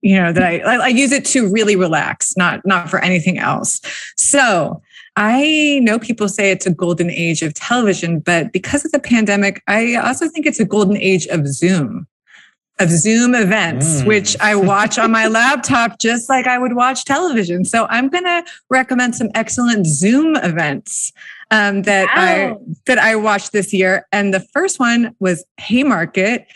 [0.00, 3.80] you know, that I, I use it to really relax, not, not for anything else.
[4.16, 4.80] So,
[5.16, 9.62] I know people say it's a golden age of television, but because of the pandemic,
[9.66, 12.06] I also think it's a golden age of Zoom,
[12.78, 14.06] of Zoom events, mm.
[14.06, 17.64] which I watch on my laptop just like I would watch television.
[17.64, 21.12] So I'm going to recommend some excellent Zoom events
[21.50, 22.22] um, that wow.
[22.22, 24.06] I that I watched this year.
[24.12, 26.46] And the first one was Haymarket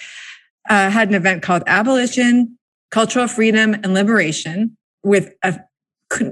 [0.69, 2.59] uh, had an event called Abolition,
[2.91, 5.61] Cultural Freedom, and Liberation with a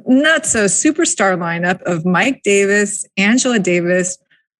[0.06, 4.18] not so superstar lineup of Mike Davis, Angela Davis,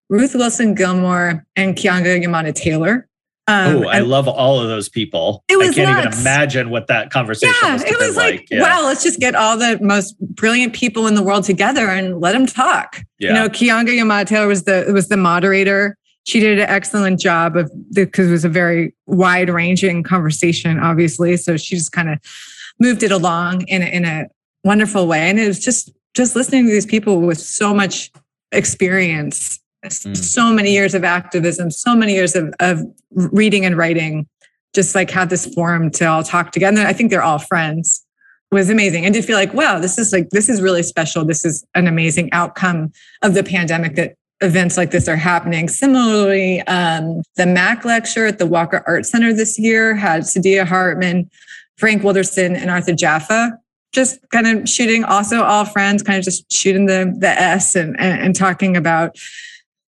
[0.09, 3.09] Ruth Wilson Gilmore, and Keeanga-Yamahtta Taylor.
[3.49, 5.43] Um, oh, I love all of those people.
[5.49, 6.07] It was I can't nuts.
[6.07, 7.83] even imagine what that conversation yeah, was.
[7.83, 8.49] It was like, like.
[8.51, 8.63] Yeah.
[8.63, 12.33] wow, let's just get all the most brilliant people in the world together and let
[12.33, 13.01] them talk.
[13.19, 13.29] Yeah.
[13.29, 15.97] You know, Keeanga-Yamahtta Taylor was the was the moderator.
[16.25, 21.37] She did an excellent job of because it was a very wide ranging conversation, obviously.
[21.37, 22.21] So she just kind of
[22.79, 24.27] moved it along in a, in a
[24.65, 25.29] wonderful way.
[25.29, 28.11] And it was just just listening to these people with so much
[28.53, 30.17] experience, mm.
[30.17, 34.27] so many years of activism, so many years of, of reading and writing,
[34.75, 36.83] just like had this forum to all talk together.
[36.83, 38.05] I think they're all friends.
[38.51, 39.07] It was amazing.
[39.07, 41.25] And to feel like, wow, this is like this is really special.
[41.25, 45.69] This is an amazing outcome of the pandemic that events like this are happening.
[45.69, 51.31] Similarly, um, the Mac lecture at the Walker Art Center this year had Saidiya Hartman,
[51.79, 53.53] Frank Wilderson, and Arthur Jafa
[53.93, 57.99] just kind of shooting also all friends kind of just shooting the the s and,
[58.01, 59.17] and, and talking about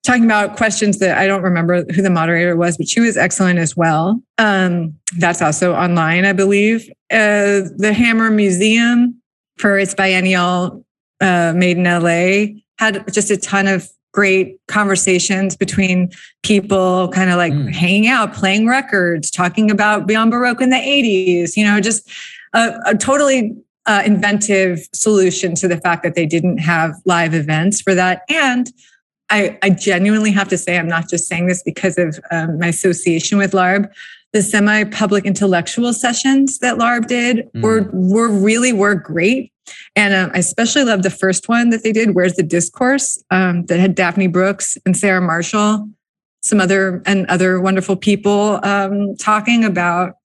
[0.04, 3.58] talking about questions that i don't remember who the moderator was but she was excellent
[3.58, 9.20] as well um, that's also online i believe uh, the hammer museum
[9.56, 10.84] for its biennial
[11.20, 12.46] uh, made in la
[12.78, 16.08] had just a ton of great conversations between
[16.44, 17.72] people kind of like mm.
[17.74, 22.08] hanging out playing records talking about beyond baroque in the 80s you know just
[22.52, 27.80] a, a totally uh, inventive solution to the fact that they didn't have live events
[27.80, 28.22] for that.
[28.28, 28.72] And
[29.30, 32.68] I, I genuinely have to say, I'm not just saying this because of um, my
[32.68, 33.90] association with LARB.
[34.32, 37.62] The semi-public intellectual sessions that LARB did mm.
[37.62, 39.52] were were really were great,
[39.94, 42.16] and um, I especially love the first one that they did.
[42.16, 45.88] Where's the discourse um, that had Daphne Brooks and Sarah Marshall,
[46.42, 50.16] some other and other wonderful people um, talking about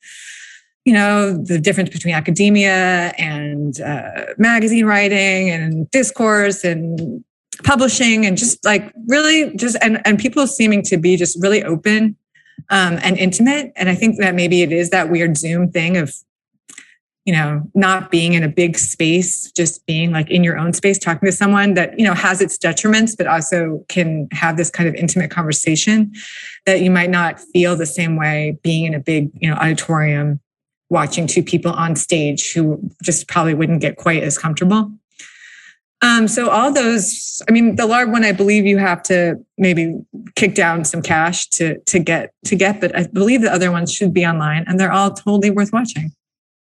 [0.89, 7.23] you know the difference between academia and uh, magazine writing and discourse and
[7.63, 12.17] publishing and just like really just and and people seeming to be just really open
[12.71, 13.71] um, and intimate.
[13.75, 16.11] And i think that maybe it is that weird zoom thing of
[17.25, 20.97] you know not being in a big space just being like in your own space
[20.97, 24.89] talking to someone that you know has its detriments but also can have this kind
[24.89, 26.11] of intimate conversation
[26.65, 30.39] that you might not feel the same way being in a big you know auditorium
[30.89, 34.91] watching two people on stage who just probably wouldn't get quite as comfortable.
[36.01, 39.95] Um, so all those, I mean, the LARB one, I believe you have to maybe
[40.35, 43.91] kick down some cash to to get to get, but I believe the other ones
[43.91, 46.11] should be online, and they're all totally worth watching.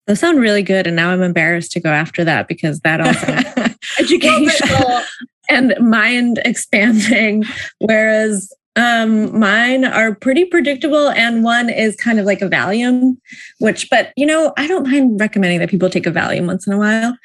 [0.09, 3.77] Those sound really good, and now I'm embarrassed to go after that because that also
[4.01, 5.03] educational
[5.49, 7.45] and mind expanding.
[7.79, 13.17] Whereas um, mine are pretty predictable, and one is kind of like a Valium,
[13.59, 16.73] which, but you know, I don't mind recommending that people take a Valium once in
[16.73, 17.17] a while.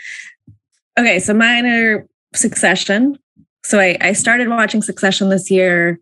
[1.00, 3.18] Okay, so mine are Succession.
[3.64, 6.00] So I, I started watching Succession this year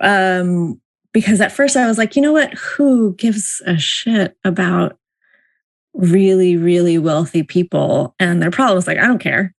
[0.00, 0.80] um,
[1.12, 2.52] because at first I was like, you know what?
[2.54, 4.98] Who gives a shit about
[5.94, 8.86] really, really wealthy people and their problems?
[8.86, 9.54] Like, I don't care.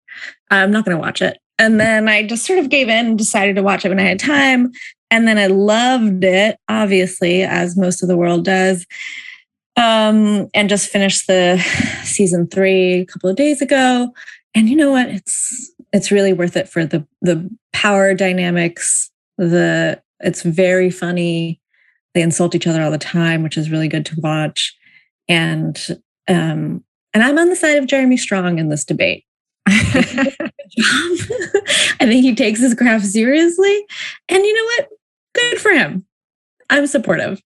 [0.51, 1.37] I'm not going to watch it.
[1.59, 4.03] And then I just sort of gave in and decided to watch it when I
[4.03, 4.71] had time.
[5.09, 8.85] And then I loved it, obviously, as most of the world does.
[9.75, 11.57] Um, and just finished the
[12.03, 14.13] season three a couple of days ago.
[14.55, 15.07] And you know what?
[15.07, 19.11] It's it's really worth it for the the power dynamics.
[19.37, 21.61] The it's very funny.
[22.15, 24.75] they insult each other all the time, which is really good to watch.
[25.29, 25.77] And
[26.27, 26.83] um,
[27.13, 29.26] and I'm on the side of Jeremy Strong in this debate.
[31.99, 33.85] I think he takes his craft seriously.
[34.29, 34.87] And you know what?
[35.33, 36.05] Good for him.
[36.69, 37.41] I'm supportive.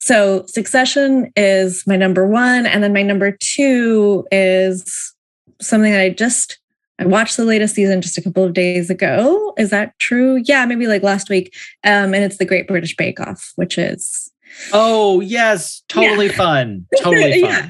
[0.00, 2.66] So Succession is my number one.
[2.66, 5.14] And then my number two is
[5.60, 6.58] something that I just
[6.98, 9.52] I watched the latest season just a couple of days ago.
[9.58, 10.40] Is that true?
[10.44, 11.52] Yeah, maybe like last week.
[11.82, 14.30] Um, and it's the Great British Bake Off, which is
[14.72, 16.32] Oh yes, totally yeah.
[16.32, 16.86] fun.
[17.02, 17.50] Totally fun.
[17.50, 17.68] yeah.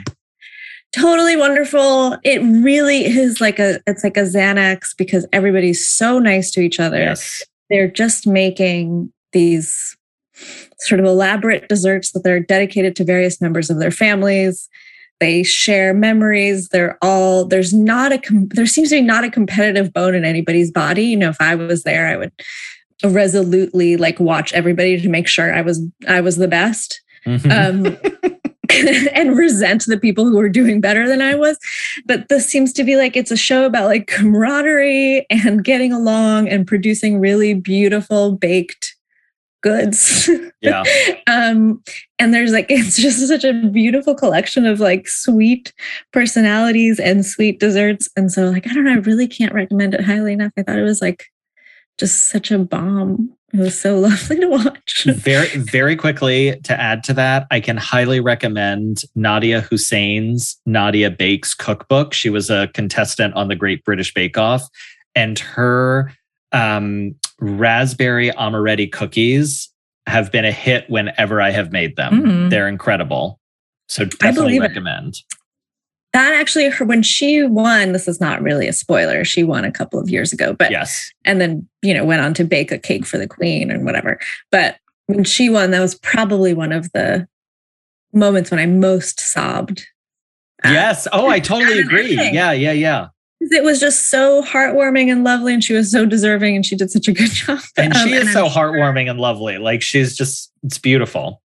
[0.95, 2.17] Totally wonderful.
[2.23, 6.79] It really is like a it's like a Xanax because everybody's so nice to each
[6.79, 6.99] other.
[6.99, 7.43] Yes.
[7.71, 9.97] They're just making these
[10.79, 14.69] sort of elaborate desserts that they're dedicated to various members of their families
[15.21, 19.93] they share memories they're all there's not a there seems to be not a competitive
[19.93, 22.33] bone in anybody's body you know if i was there i would
[23.05, 27.51] resolutely like watch everybody to make sure i was i was the best mm-hmm.
[27.51, 28.41] um
[29.15, 31.59] and resent the people who were doing better than I was.
[32.07, 36.49] But this seems to be like it's a show about like camaraderie and getting along
[36.49, 38.95] and producing really beautiful baked
[39.65, 40.31] goods.
[40.65, 40.83] Yeah.
[41.27, 41.83] um,
[42.19, 45.75] and there's like, it's just such a beautiful collection of like sweet
[46.11, 48.09] personalities and sweet desserts.
[48.17, 50.53] And so, like, I don't know, I really can't recommend it highly enough.
[50.57, 51.27] I thought it was like
[51.99, 53.37] just such a bomb.
[53.55, 55.05] It was so lovely to watch.
[55.05, 61.55] very, very quickly to add to that, I can highly recommend Nadiya Hussain's Nadiya Bakes
[61.55, 62.13] cookbook.
[62.13, 64.69] She was a contestant on the Great British Bake Off,
[65.15, 66.13] and her
[66.51, 69.71] um, raspberry amaretti cookies
[70.07, 72.23] have been a hit whenever I have made them.
[72.23, 72.51] Mm.
[72.51, 73.41] They're incredible.
[73.89, 75.15] So definitely recommend.
[75.15, 75.37] It.
[76.15, 79.25] That actually, when she won, this is not really a spoiler.
[79.25, 82.33] She won a couple of years ago, but yes, and then you know went on
[82.35, 84.19] to bake a cake for the queen and whatever.
[84.51, 87.29] But when she won, that was probably one of the
[88.13, 89.87] moments when I most sobbed.
[90.65, 91.07] Yes.
[91.13, 92.15] Oh, I totally agree.
[92.15, 93.09] Yeah, yeah, yeah
[93.41, 96.91] it was just so heartwarming and lovely and she was so deserving and she did
[96.91, 99.11] such a good job and she um, is and so I'm heartwarming sure.
[99.11, 101.43] and lovely like she's just it's beautiful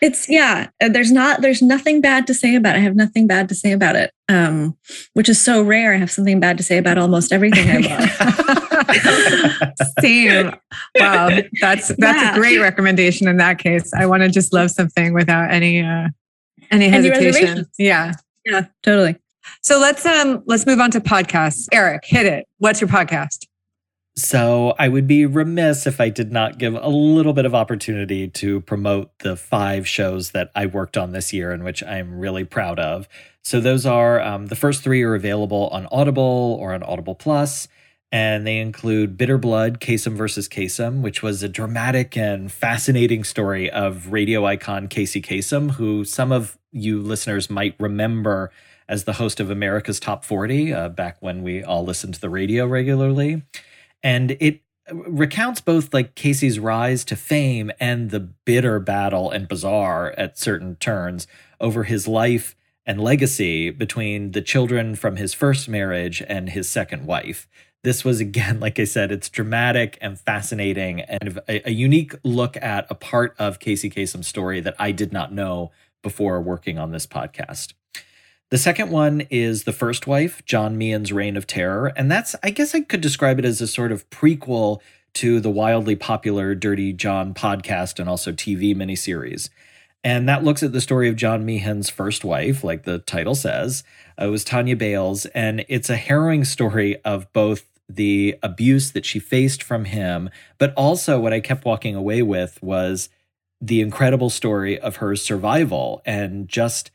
[0.00, 2.78] it's yeah uh, there's not there's nothing bad to say about it.
[2.78, 4.76] I have nothing bad to say about it um
[5.14, 5.94] which is so rare.
[5.94, 7.78] I have something bad to say about almost everything i
[8.88, 9.76] love.
[10.00, 10.52] Same.
[10.98, 12.34] Wow that's that's yeah.
[12.34, 13.92] a great recommendation in that case.
[13.94, 16.08] I want to just love something without any uh
[16.70, 17.58] any hesitation.
[17.58, 18.12] any yeah.
[18.44, 19.16] Yeah totally.
[19.62, 21.68] So let's um let's move on to podcasts.
[21.72, 22.46] Eric, hit it.
[22.58, 23.46] What's your podcast?
[24.16, 28.28] So I would be remiss if I did not give a little bit of opportunity
[28.28, 32.44] to promote the five shows that I worked on this year and which I'm really
[32.44, 33.08] proud of.
[33.42, 37.68] So those are um, the first three are available on Audible or on Audible Plus,
[38.12, 43.70] and they include Bitter Blood, Kasem versus Kasem, which was a dramatic and fascinating story
[43.70, 48.50] of radio icon Casey Kasem, who some of you listeners might remember
[48.88, 52.28] as the host of America's Top 40 uh, back when we all listened to the
[52.28, 53.42] radio regularly.
[54.02, 60.12] And it recounts both like Casey's rise to fame and the bitter battle and bizarre
[60.16, 61.26] at certain turns
[61.60, 67.06] over his life and legacy between the children from his first marriage and his second
[67.06, 67.48] wife.
[67.82, 72.56] This was again, like I said, it's dramatic and fascinating and a, a unique look
[72.56, 75.70] at a part of Casey Kasem's story that I did not know
[76.02, 77.74] before working on this podcast.
[78.50, 81.92] The second one is The First Wife, John Meehan's Reign of Terror.
[81.94, 84.80] And that's, I guess I could describe it as a sort of prequel
[85.14, 89.50] to the wildly popular Dirty John podcast and also TV miniseries.
[90.02, 93.84] And that looks at the story of John Meehan's first wife, like the title says.
[94.20, 95.26] Uh, it was Tanya Bales.
[95.26, 100.28] And it's a harrowing story of both the abuse that she faced from him,
[100.58, 103.10] but also what I kept walking away with was
[103.60, 106.90] the incredible story of her survival and just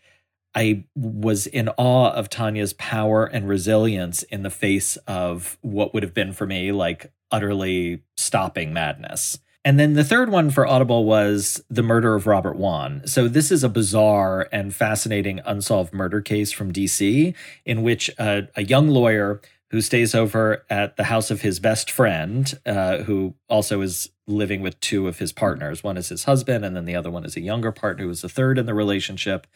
[0.56, 6.04] I was in awe of Tanya's power and resilience in the face of what would
[6.04, 9.40] have been for me like utterly stopping madness.
[9.66, 13.02] And then the third one for Audible was The Murder of Robert Wone.
[13.08, 17.34] So this is a bizarre and fascinating unsolved murder case from DC
[17.66, 19.42] in which a, a young lawyer
[19.72, 24.62] who stays over at the house of his best friend, uh, who also is living
[24.62, 25.84] with two of his partners.
[25.84, 28.22] One is his husband, and then the other one is a younger partner who is
[28.22, 29.48] the third in the relationship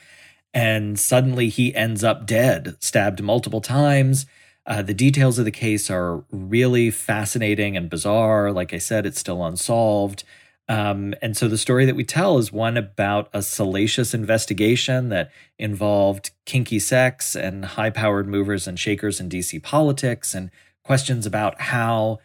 [0.53, 4.25] and suddenly he ends up dead, stabbed multiple times.
[4.65, 8.51] Uh, the details of the case are really fascinating and bizarre.
[8.51, 10.23] Like I said, it's still unsolved.
[10.67, 15.31] Um, and so the story that we tell is one about a salacious investigation that
[15.57, 20.51] involved kinky sex and high powered movers and shakers in DC politics and
[20.83, 22.19] questions about how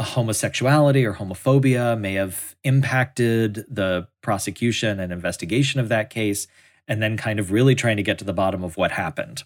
[0.00, 6.46] homosexuality or homophobia may have impacted the prosecution and investigation of that case,
[6.88, 9.44] and then kind of really trying to get to the bottom of what happened.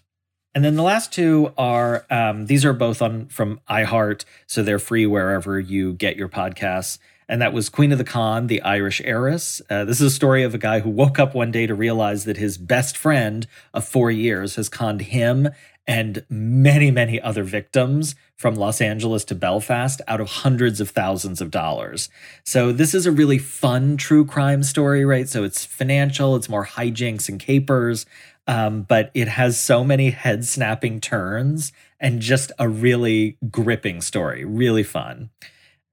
[0.55, 4.79] And then the last two are um, these are both on from iHeart, so they're
[4.79, 6.99] free wherever you get your podcasts.
[7.27, 9.61] And that was Queen of the Con, the Irish heiress.
[9.69, 12.25] Uh, this is a story of a guy who woke up one day to realize
[12.25, 15.49] that his best friend of four years has conned him
[15.87, 21.41] and many, many other victims from Los Angeles to Belfast out of hundreds of thousands
[21.41, 22.09] of dollars.
[22.43, 25.29] So, this is a really fun true crime story, right?
[25.29, 28.05] So, it's financial, it's more hijinks and capers,
[28.47, 34.43] um, but it has so many head snapping turns and just a really gripping story,
[34.43, 35.29] really fun.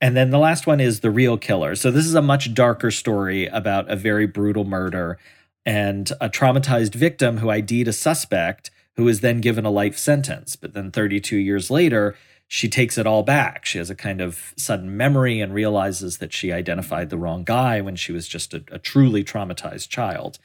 [0.01, 1.74] And then the last one is The Real Killer.
[1.74, 5.18] So, this is a much darker story about a very brutal murder
[5.66, 10.57] and a traumatized victim who ID'd a suspect who is then given a life sentence.
[10.57, 12.16] But then 32 years later,
[12.53, 13.65] she takes it all back.
[13.65, 17.81] She has a kind of sudden memory and realizes that she identified the wrong guy
[17.81, 20.41] when she was just a, a truly traumatized child.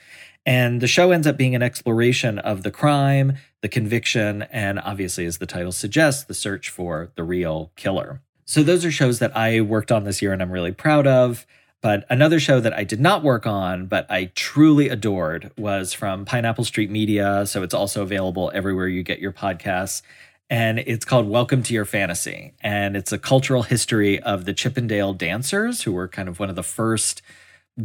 [0.45, 5.25] And the show ends up being an exploration of the crime, the conviction, and obviously,
[5.25, 8.21] as the title suggests, the search for the real killer.
[8.45, 11.47] So, those are shows that I worked on this year and I'm really proud of.
[11.81, 16.23] But another show that I did not work on, but I truly adored, was from
[16.23, 17.47] Pineapple Street Media.
[17.47, 20.03] So it's also available everywhere you get your podcasts.
[20.49, 22.53] And it's called Welcome to Your Fantasy.
[22.61, 26.55] And it's a cultural history of the Chippendale dancers, who were kind of one of
[26.55, 27.23] the first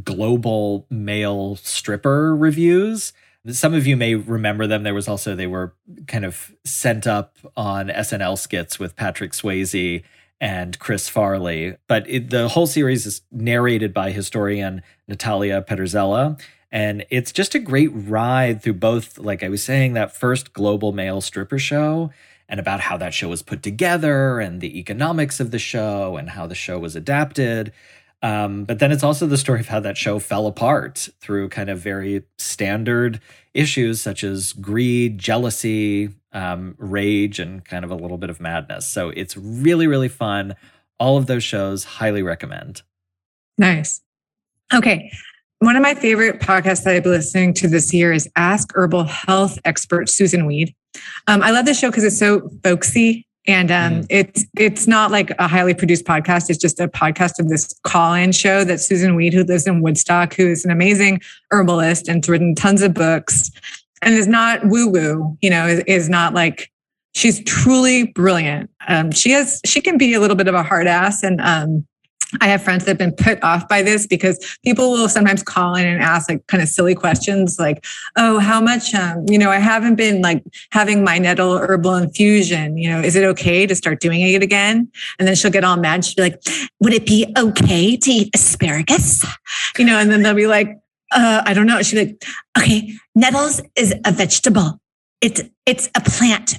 [0.04, 3.14] global male stripper revues.
[3.46, 4.82] Some of you may remember them.
[4.82, 5.74] There was also, they were
[6.06, 10.04] kind of sent up on SNL skits with Patrick Swayze
[10.38, 11.76] and Chris Farley.
[11.88, 16.38] But it, the whole series is narrated by historian Natalia Petrzela.
[16.70, 20.92] And it's just a great ride through both, like I was saying, that first global
[20.92, 22.10] male stripper show
[22.50, 26.30] and about how that show was put together and the economics of the show and
[26.30, 27.72] how the show was adapted.
[28.22, 31.70] Um, but then it's also the story of how that show fell apart through kind
[31.70, 33.20] of very standard
[33.54, 38.86] issues such as greed, jealousy, um, rage, and kind of a little bit of madness.
[38.86, 40.54] So it's really, really fun.
[40.98, 42.82] All of those shows, highly recommend.
[43.56, 44.02] Nice.
[44.74, 45.10] Okay.
[45.60, 49.04] One of my favorite podcasts that I've been listening to this year is Ask Herbal
[49.04, 50.74] Health Expert Susun Weed.
[51.26, 54.06] Um, I love this show because it's so folksy and um, mm.
[54.10, 56.50] it's it's not like a highly produced podcast.
[56.50, 60.34] It's just a podcast of this call-in show that Susun Weed, who lives in Woodstock,
[60.34, 61.20] who is an amazing
[61.50, 63.50] herbalist and has written tons of books,
[64.02, 65.36] and is not woo-woo.
[65.40, 66.70] You know, is, is not like
[67.14, 68.70] she's truly brilliant.
[68.88, 71.86] Um, she has she can be a little bit of a hard ass, and um,
[72.40, 75.74] I have friends that have been put off by this because people will sometimes call
[75.74, 77.84] in and ask like kind of silly questions like,
[78.16, 82.76] oh, how much, um, you know, I haven't been like having my nettle herbal infusion.
[82.76, 84.88] You know, is it okay to start doing it again?
[85.18, 86.04] And then she'll get all mad.
[86.04, 86.40] She'll be like,
[86.80, 89.24] would it be okay to eat asparagus?
[89.78, 90.78] You know, and then they'll be like,
[91.12, 91.82] uh, I don't know.
[91.82, 92.24] She'll be like,
[92.58, 94.80] okay, nettles is a vegetable.
[95.20, 96.58] It's, it's a plant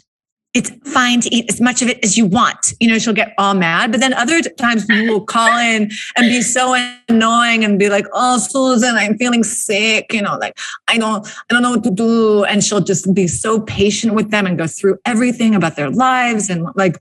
[0.54, 2.74] it's fine to eat as much of it as you want.
[2.80, 3.92] You know, she'll get all mad.
[3.92, 6.76] But then other times people will call in and be so
[7.08, 10.12] annoying and be like, oh, Susan, I'm feeling sick.
[10.12, 10.58] You know, like
[10.90, 12.44] I don't, I don't know what to do.
[12.44, 16.50] And she'll just be so patient with them and go through everything about their lives.
[16.50, 16.98] And like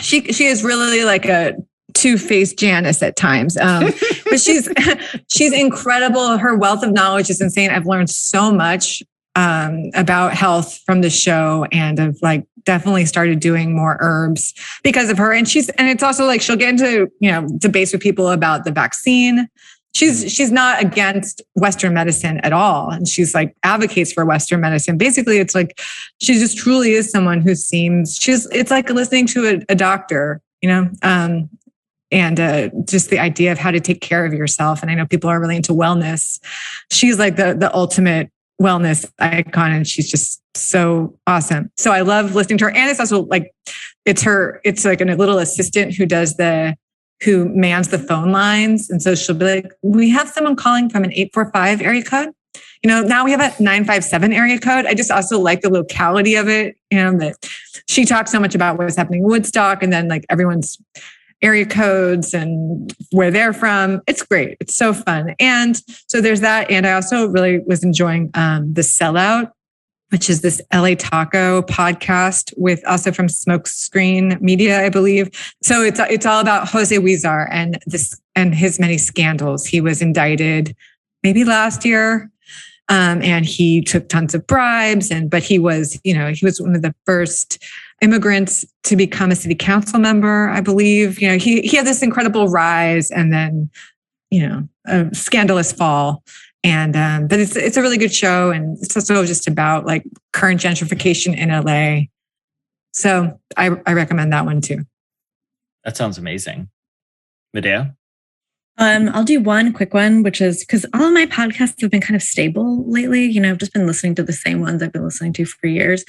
[0.00, 1.54] she she is really like a
[1.94, 3.56] two-faced Janus at times.
[3.56, 3.92] Um,
[4.30, 4.68] but she's
[5.32, 6.38] she's incredible.
[6.38, 7.70] Her wealth of knowledge is insane.
[7.70, 9.02] I've learned so much
[9.36, 15.10] um, about health from the show and of like definitely started doing more herbs because
[15.10, 15.32] of her.
[15.32, 18.64] And she's, and it's also like she'll get into, you know, debates with people about
[18.64, 19.48] the vaccine.
[19.94, 22.90] She's, she's not against Western medicine at all.
[22.90, 24.98] And she's like advocates for Western medicine.
[24.98, 25.78] Basically, it's like
[26.20, 30.40] she just truly is someone who seems, she's, it's like listening to a, a doctor,
[30.62, 31.48] you know, um,
[32.10, 34.82] and uh, just the idea of how to take care of yourself.
[34.82, 36.38] And I know people are really into wellness.
[36.92, 38.30] She's like the the ultimate
[38.60, 41.70] wellness icon and she's just so awesome.
[41.76, 42.70] So I love listening to her.
[42.70, 43.52] And it's also like
[44.04, 46.76] it's her, it's like a little assistant who does the
[47.22, 48.90] who mans the phone lines.
[48.90, 52.30] And so she'll be like, we have someone calling from an 845 area code.
[52.82, 54.84] You know, now we have a 957 area code.
[54.84, 56.76] I just also like the locality of it.
[56.90, 57.36] and that
[57.88, 60.78] she talks so much about what's happening in Woodstock and then like everyone's
[61.44, 64.00] area codes and where they're from.
[64.06, 64.56] It's great.
[64.60, 65.34] It's so fun.
[65.38, 66.70] And so there's that.
[66.70, 69.52] And I also really was enjoying um, the sellout,
[70.08, 75.28] which is this LA Taco podcast with also from Smokescreen Media, I believe.
[75.62, 79.66] So it's it's all about Jose Huizar and this and his many scandals.
[79.66, 80.74] He was indicted
[81.22, 82.30] maybe last year
[82.88, 85.10] um, and he took tons of bribes.
[85.10, 87.62] And but he was, you know, he was one of the first
[88.02, 91.20] immigrants to become a city council member, I believe.
[91.20, 93.70] You know, he he had this incredible rise, and then,
[94.30, 96.22] you know, a scandalous fall.
[96.62, 100.04] And um, but it's it's a really good show, and it's also just about like
[100.32, 102.06] current gentrification in LA.
[102.92, 104.84] So I I recommend that one too.
[105.84, 106.70] That sounds amazing.
[107.54, 107.94] Medaya?
[108.76, 112.16] Um, I'll do one quick one, which is because all my podcasts have been kind
[112.16, 113.24] of stable lately.
[113.24, 115.68] You know, I've just been listening to the same ones I've been listening to for
[115.68, 116.04] years.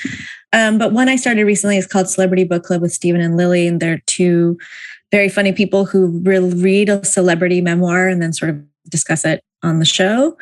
[0.52, 3.68] Um, but one I started recently is called Celebrity Book Club with Stephen and Lily,
[3.68, 4.58] and they're two
[5.12, 9.78] very funny people who read a celebrity memoir and then sort of discuss it on
[9.80, 10.36] the show.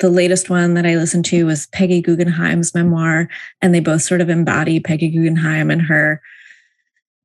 [0.00, 3.28] The latest one that I listened to was Peggy Guggenheim's memoir,
[3.62, 6.20] and they both sort of embody Peggy Guggenheim and her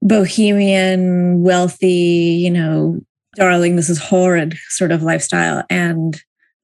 [0.02, 3.02] bohemian, wealthy, you know,
[3.36, 5.64] darling, this is horrid sort of lifestyle.
[5.70, 6.22] And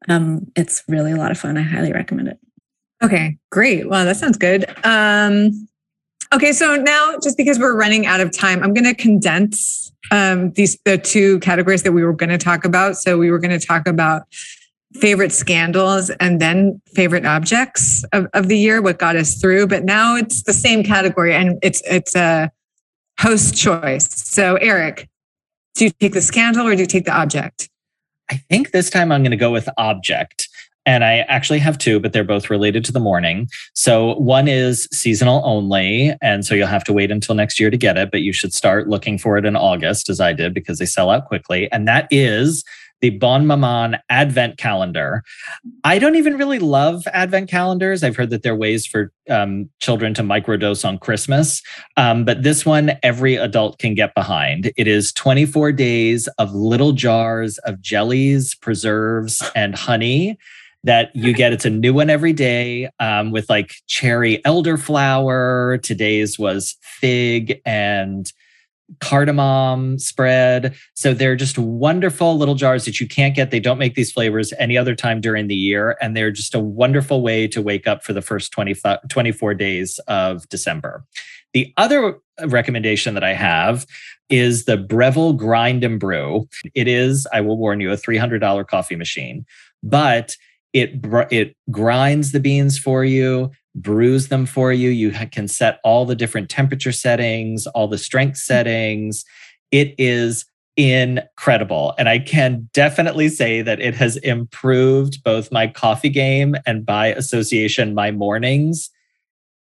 [0.09, 1.57] um, it's really a lot of fun.
[1.57, 2.39] I highly recommend it.
[3.03, 3.89] Okay, great.
[3.89, 4.65] Well, that sounds good.
[4.85, 5.67] Um,
[6.33, 10.51] okay, so now just because we're running out of time, I'm going to condense um,
[10.51, 12.97] these the two categories that we were going to talk about.
[12.97, 14.23] So we were going to talk about
[14.93, 19.67] favorite scandals and then favorite objects of, of the year, what got us through.
[19.67, 22.51] But now it's the same category, and it's it's a
[23.19, 24.07] host choice.
[24.09, 25.07] So Eric,
[25.75, 27.69] do you take the scandal or do you take the object?
[28.29, 30.47] I think this time I'm going to go with object.
[30.85, 33.47] And I actually have two, but they're both related to the morning.
[33.75, 36.15] So one is seasonal only.
[36.23, 38.51] And so you'll have to wait until next year to get it, but you should
[38.51, 41.71] start looking for it in August, as I did, because they sell out quickly.
[41.71, 42.63] And that is
[43.01, 45.23] the Bonne Maman Advent Calendar.
[45.83, 48.03] I don't even really love Advent calendars.
[48.03, 51.61] I've heard that there are ways for um, children to microdose on Christmas,
[51.97, 54.71] um, but this one every adult can get behind.
[54.77, 60.37] It is 24 days of little jars of jellies, preserves, and honey
[60.83, 61.53] that you get.
[61.53, 65.81] It's a new one every day um, with like cherry elderflower.
[65.81, 68.31] Today's was fig and
[68.99, 70.75] cardamom spread.
[70.95, 73.51] So they're just wonderful little jars that you can't get.
[73.51, 75.97] They don't make these flavors any other time during the year.
[76.01, 79.99] And they're just a wonderful way to wake up for the first 25, 24 days
[80.07, 81.05] of December.
[81.53, 83.85] The other recommendation that I have
[84.29, 86.47] is the Breville Grind and Brew.
[86.73, 89.45] It is, I will warn you, a $300 coffee machine,
[89.83, 90.35] but
[90.73, 94.89] it it grinds the beans for you brews them for you.
[94.89, 98.43] You can set all the different temperature settings, all the strength mm.
[98.43, 99.25] settings.
[99.71, 100.45] It is
[100.77, 101.93] incredible.
[101.97, 107.07] And I can definitely say that it has improved both my coffee game and by
[107.07, 108.89] association, my mornings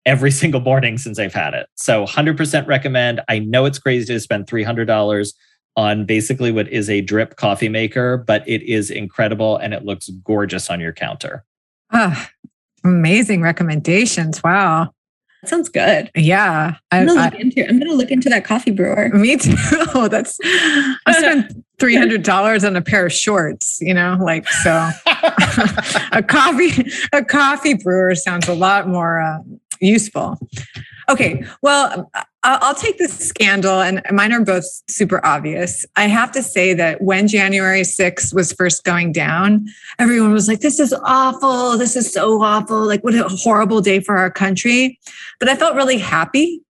[0.05, 1.67] every single morning since I've had it.
[1.75, 3.21] So 100% recommend.
[3.27, 5.33] I know it's crazy to spend $300
[5.77, 10.09] on basically what is a drip coffee maker, but it is incredible and it looks
[10.23, 11.43] gorgeous on your counter.
[11.91, 12.29] Ah,
[12.85, 14.43] Amazing recommendations.
[14.43, 14.91] Wow.
[15.41, 16.09] That sounds good.
[16.15, 16.75] Yeah.
[16.91, 19.09] I'm gonna, I, look into, I'm gonna look into that coffee brewer.
[19.13, 19.55] Me too.
[20.09, 24.89] That's I spent three hundred dollars on a pair of shorts, you know, like so
[26.11, 29.39] a coffee a coffee brewer sounds a lot more uh,
[29.81, 30.37] useful.
[31.07, 32.11] Okay, well,
[32.43, 35.85] I'll take the scandal, and mine are both super obvious.
[35.95, 39.67] I have to say that when January 6th was first going down,
[39.99, 41.77] everyone was like, this is awful.
[41.77, 42.85] This is so awful.
[42.85, 44.99] Like, what a horrible day for our country.
[45.39, 46.61] But I felt really happy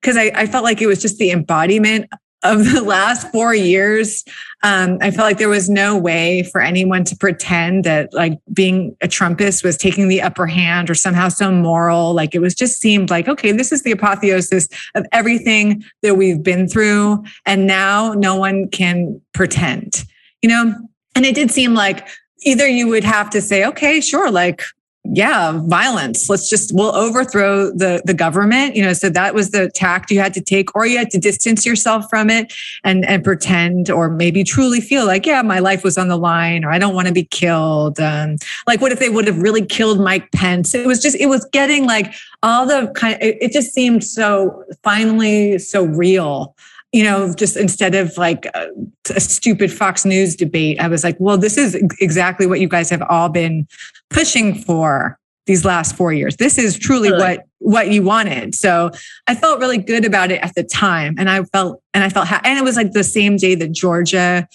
[0.00, 2.10] because I, I, felt like it was just the embodiment
[2.42, 4.24] of the last four years,
[4.62, 8.96] um, I felt like there was no way for anyone to pretend that like being
[9.02, 12.14] a Trumpist was taking the upper hand or somehow so moral.
[12.14, 16.42] Like it was just seemed like, okay, this is the apotheosis of everything that we've
[16.42, 17.24] been through.
[17.44, 20.04] And now no one can pretend,
[20.42, 20.74] you know?
[21.14, 22.06] And it did seem like
[22.42, 24.62] either you would have to say, okay, sure, like
[25.04, 26.30] yeah violence.
[26.30, 30.20] Let's just we'll overthrow the the government you know so that was the tact you
[30.20, 32.52] had to take or you had to distance yourself from it
[32.84, 36.64] and and pretend or maybe truly feel like yeah my life was on the line
[36.64, 38.36] or i don't want to be killed um,
[38.66, 40.74] like what if they would have really killed mike pence?
[40.74, 44.64] It was just it was getting like all the kind it, it just seemed so
[44.82, 46.54] finally so real
[46.92, 48.68] you know, just instead of like a,
[49.14, 52.90] a, stupid Fox News debate, I was like, well, this is exactly what you guys
[52.90, 53.66] have all been
[54.10, 56.36] pushing for these last four years.
[56.36, 57.22] This is truly really?
[57.22, 58.54] what what you wanted.
[58.54, 58.90] So
[59.26, 62.28] I felt really good about it at the time, and I felt and I felt
[62.28, 64.46] ha- and it was like the same day that Georgia,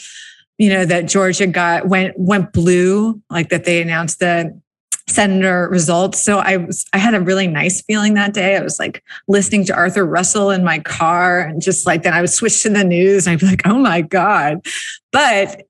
[0.57, 4.59] you know, that Georgia got went went blue, like that they announced the
[5.07, 6.21] senator results.
[6.21, 8.57] So I was I had a really nice feeling that day.
[8.57, 12.21] I was like listening to Arthur Russell in my car and just like then I
[12.21, 14.65] would switch to the news and I'd be like, oh my God.
[15.11, 15.63] But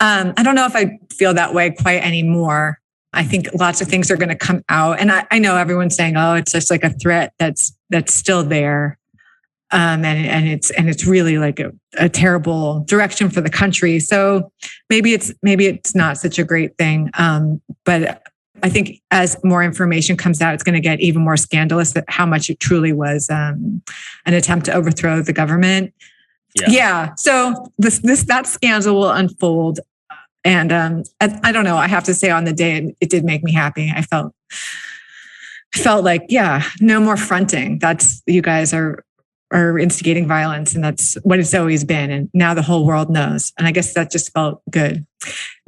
[0.00, 2.80] um, I don't know if I feel that way quite anymore.
[3.12, 4.98] I think lots of things are going to come out.
[4.98, 8.42] And I, I know everyone's saying, oh, it's just like a threat that's that's still
[8.42, 8.98] there.
[9.70, 14.00] Um, and and it's and it's really like a, a, terrible direction for the country.
[14.00, 14.52] So
[14.90, 17.10] maybe it's maybe it's not such a great thing.
[17.14, 18.22] Um, but
[18.62, 22.04] I think as more information comes out, it's going to get even more scandalous that
[22.08, 23.82] how much it truly was um,
[24.26, 25.94] an attempt to overthrow the government.
[26.54, 26.66] Yeah.
[26.68, 27.14] yeah.
[27.16, 29.80] So this this that scandal will unfold,
[30.44, 31.76] and um, I, I, don't know.
[31.78, 33.90] I have to say, on the day, it, it did make me happy.
[33.94, 34.34] I felt
[35.74, 37.78] felt like, yeah, no more fronting.
[37.78, 39.02] That's you guys are
[39.52, 43.52] are instigating violence and that's what it's always been and now the whole world knows
[43.58, 45.06] and i guess that just felt good.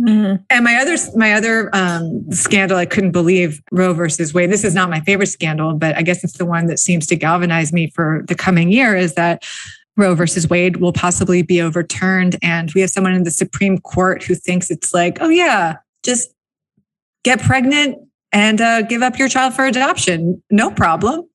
[0.00, 0.42] Mm-hmm.
[0.50, 4.50] and my other my other um, scandal i couldn't believe roe versus wade.
[4.50, 7.16] This is not my favorite scandal but i guess it's the one that seems to
[7.16, 9.44] galvanize me for the coming year is that
[9.96, 14.22] roe versus wade will possibly be overturned and we have someone in the supreme court
[14.24, 16.34] who thinks it's like oh yeah just
[17.22, 17.98] get pregnant
[18.34, 20.42] and uh, give up your child for adoption.
[20.50, 21.28] No problem.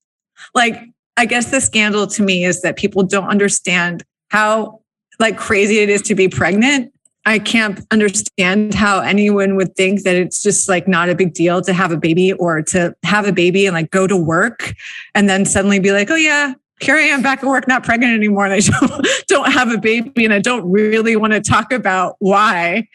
[0.53, 0.77] Like
[1.19, 4.79] I guess the scandal to me is that people don't understand how
[5.19, 6.93] like crazy it is to be pregnant.
[7.25, 11.61] I can't understand how anyone would think that it's just like not a big deal
[11.63, 14.73] to have a baby or to have a baby and like go to work
[15.13, 18.13] and then suddenly be like, oh yeah, here I am back at work, not pregnant
[18.13, 18.45] anymore.
[18.45, 22.15] And I don't, don't have a baby and I don't really want to talk about
[22.19, 22.87] why.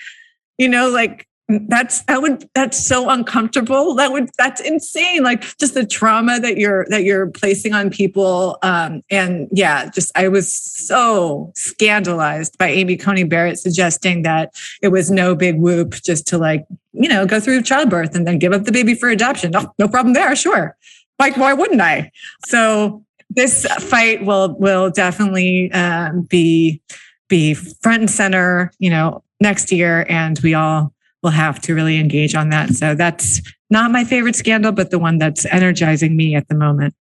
[0.56, 3.94] You know, like that's that would that's so uncomfortable.
[3.94, 5.22] That would that's insane.
[5.22, 10.10] Like just the trauma that you're that you're placing on people um and yeah just
[10.16, 15.92] i was so scandalized by amy coney barrett suggesting that it was no big whoop
[16.02, 19.08] just to like you know go through childbirth and then give up the baby for
[19.08, 19.50] adoption.
[19.50, 20.76] No, no problem there sure.
[21.18, 22.10] Like why wouldn't i?
[22.46, 26.80] So this fight will will definitely um, be
[27.28, 30.93] be front and center you know next year and we all
[31.24, 32.70] will have to really engage on that.
[32.70, 36.94] So that's not my favorite scandal, but the one that's energizing me at the moment.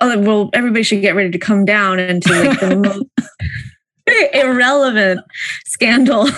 [0.00, 2.76] Oh, well, everybody should get ready to come down into like the
[4.06, 5.20] most irrelevant
[5.64, 6.28] scandal.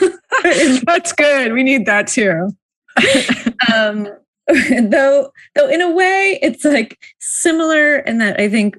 [0.84, 1.52] that's good.
[1.52, 2.50] We need that too.
[3.74, 4.08] um,
[4.46, 8.78] though, though, in a way, it's like similar in that I think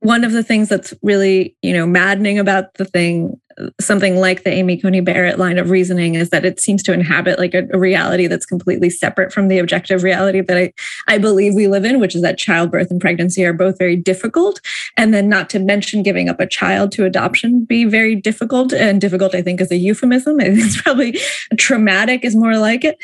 [0.00, 3.40] one of the things that's really you know maddening about the thing
[3.80, 7.38] something like the amy coney barrett line of reasoning is that it seems to inhabit
[7.38, 10.72] like a, a, reality that's completely separate from the objective reality that I,
[11.08, 14.60] I believe we live in which is that childbirth and pregnancy are both very difficult.
[14.96, 18.72] And then not to mention giving up a child to adoption be very difficult.
[18.72, 20.38] And difficult i think is a euphemism.
[20.66, 21.18] It's probably
[21.58, 22.98] traumatic is more like it.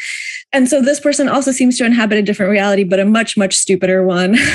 [0.53, 3.55] And so this person also seems to inhabit a different reality but a much much
[3.55, 4.37] stupider one.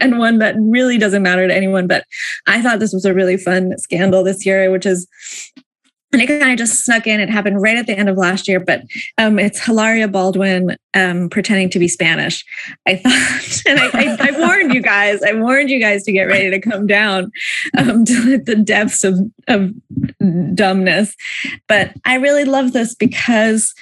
[0.00, 1.86] And one that really doesn't matter to anyone.
[1.86, 2.04] But
[2.46, 5.06] i thought this was a really fun scandal this year which is
[6.12, 7.20] and it kind of just snuck in.
[7.20, 8.82] It happened right at the end of last year, but
[9.16, 12.44] um, it's Hilaria Baldwin um, pretending to be Spanish.
[12.86, 16.24] I thought, and I, I, I, warned you guys, I warned you guys to get
[16.24, 17.30] ready to come down
[17.78, 19.72] um, to the depths of, of
[20.54, 21.14] dumbness.
[21.68, 23.72] But I really love this because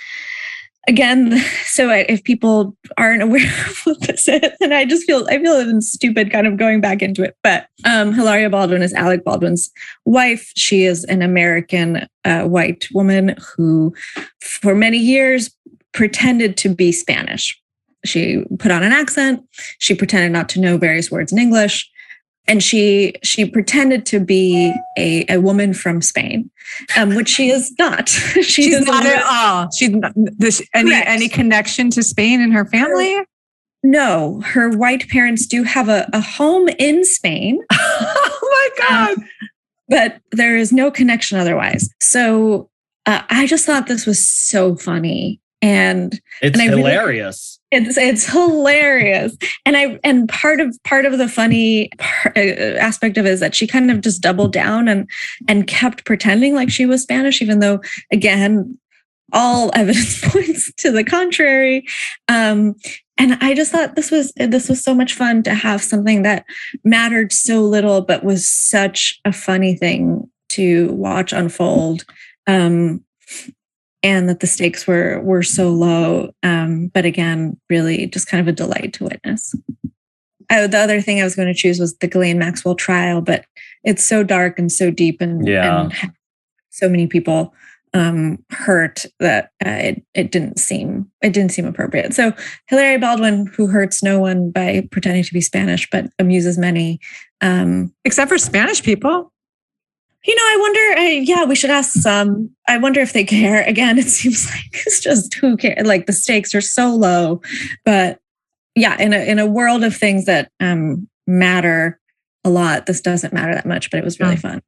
[0.88, 5.38] again, so if people aren't aware of what this is, and I just feel I
[5.38, 7.36] feel stupid kind of going back into it.
[7.44, 9.70] But um, Hilaria Baldwin is Alec Baldwin's
[10.04, 10.50] wife.
[10.56, 13.94] She is an American uh, white woman who,
[14.40, 15.54] for many years,
[15.92, 17.60] pretended to be Spanish.
[18.04, 19.44] She put on an accent.
[19.78, 21.90] She pretended not to know various words in English
[22.48, 26.50] and she she pretended to be a, a woman from Spain,
[26.96, 28.08] um, which she is not.
[28.08, 29.70] she She's not at all.
[29.70, 31.08] She's not, this, any Correct.
[31.08, 33.14] any connection to Spain in her family.
[33.14, 33.26] Her,
[33.84, 37.60] no, her white parents do have a, a home in Spain.
[37.72, 39.18] oh my god!
[39.18, 39.24] Um,
[39.88, 41.88] but there is no connection otherwise.
[42.00, 42.70] So
[43.06, 47.57] uh, I just thought this was so funny, and it's and hilarious.
[47.57, 52.78] Really, it's it's hilarious, and I and part of part of the funny part, uh,
[52.78, 55.08] aspect of it is that she kind of just doubled down and
[55.48, 58.78] and kept pretending like she was Spanish, even though again
[59.32, 61.86] all evidence points to the contrary.
[62.28, 62.74] Um,
[63.18, 66.46] and I just thought this was this was so much fun to have something that
[66.84, 72.04] mattered so little, but was such a funny thing to watch unfold.
[72.46, 73.04] Um,
[74.02, 76.30] and that the stakes were were so low.
[76.42, 79.54] Um, but again, really just kind of a delight to witness.
[80.50, 83.44] I, the other thing I was going to choose was the Ghislaine Maxwell trial, but
[83.84, 85.82] it's so dark and so deep and, yeah.
[85.82, 86.12] and
[86.70, 87.52] so many people
[87.94, 92.14] um, hurt that uh, it, it didn't seem it didn't seem appropriate.
[92.14, 92.32] So
[92.68, 97.00] Hilaria Baldwin, who hurts no one by pretending to be Spanish, but amuses many,
[97.40, 99.32] um, except for Spanish people.
[100.28, 100.80] You know, I wonder.
[101.00, 102.50] I, yeah, we should ask some.
[102.68, 103.62] I wonder if they care.
[103.66, 105.86] Again, it seems like it's just who cares.
[105.86, 107.40] Like the stakes are so low,
[107.86, 108.20] but
[108.74, 111.98] yeah, in a in a world of things that um, matter
[112.44, 113.90] a lot, this doesn't matter that much.
[113.90, 114.40] But it was really Yeah.
[114.40, 114.62] fun.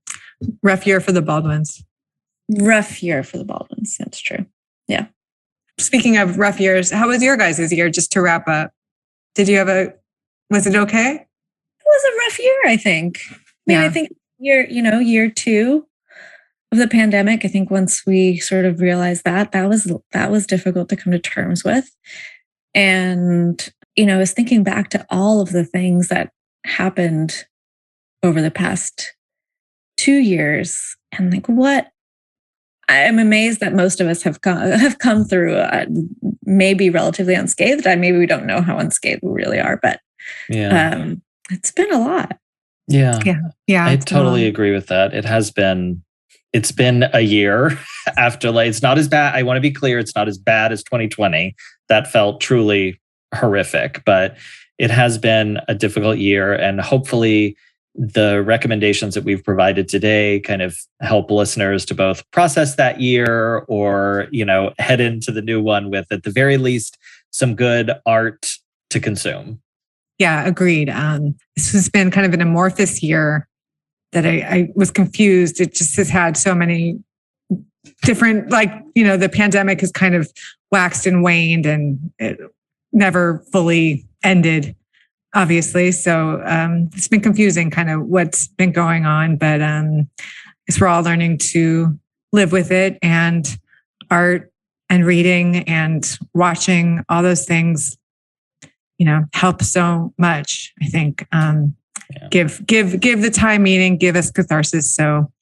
[0.62, 1.84] Rough year for the Baldwins.
[2.48, 3.96] Rough year for the Baldwins.
[3.98, 4.46] That's true.
[4.88, 5.08] Yeah.
[5.78, 7.90] Speaking of rough years, how was your guys' year?
[7.90, 8.72] Just to wrap up,
[9.34, 9.92] did you have a?
[10.48, 11.11] Was it okay?
[11.16, 12.61] It was a rough year.
[12.64, 13.20] I think.
[13.30, 13.36] I
[13.66, 13.90] mean, I Yeah.
[13.90, 14.08] think
[14.41, 15.86] year you know year two
[16.72, 17.45] of the pandemic.
[17.45, 21.12] I think once we sort of realized that that was that was difficult to come
[21.12, 21.91] to terms with,
[22.74, 26.30] and you know, I was thinking back to all of the things that
[26.64, 27.45] happened
[28.22, 29.14] over the past
[29.97, 31.88] two years, and like what
[32.88, 35.86] I'm amazed that most of us have come have come through uh,
[36.45, 37.86] maybe relatively unscathed.
[37.86, 40.01] I maybe we don't know how unscathed we really are, but
[40.49, 40.93] Yeah.
[40.95, 42.38] um, it's been a lot.
[42.91, 43.18] Yeah.
[43.24, 43.86] Yeah, Yeah.
[43.86, 45.14] I totally agree with that.
[45.14, 46.03] It has been
[46.53, 47.78] it's been a year
[48.16, 49.34] after like it's not as bad.
[49.34, 51.55] I want to be clear, it's not as bad as 2020.
[51.88, 53.01] That felt truly
[53.34, 54.36] horrific, but
[54.78, 57.57] it has been a difficult year and hopefully
[57.95, 63.59] the recommendations that we've provided today kind of help listeners to both process that year
[63.68, 66.97] or, you know, head into the new one with at the very least
[67.30, 68.53] some good art
[68.91, 69.61] to consume.
[70.20, 70.90] Yeah, agreed.
[70.90, 73.48] Um, this has been kind of an amorphous year
[74.12, 75.62] that I, I was confused.
[75.62, 77.00] It just has had so many
[78.02, 80.30] different, like, you know, the pandemic has kind of
[80.70, 82.38] waxed and waned and it
[82.92, 84.76] never fully ended,
[85.34, 85.90] obviously.
[85.90, 90.10] So um, it's been confusing kind of what's been going on, but um,
[90.78, 91.98] we're all learning to
[92.30, 93.46] live with it and
[94.10, 94.52] art
[94.90, 97.96] and reading and watching all those things
[99.01, 101.74] you know help so much i think um
[102.12, 102.28] Yeah.
[102.30, 105.32] give give give the time meaning give us catharsis so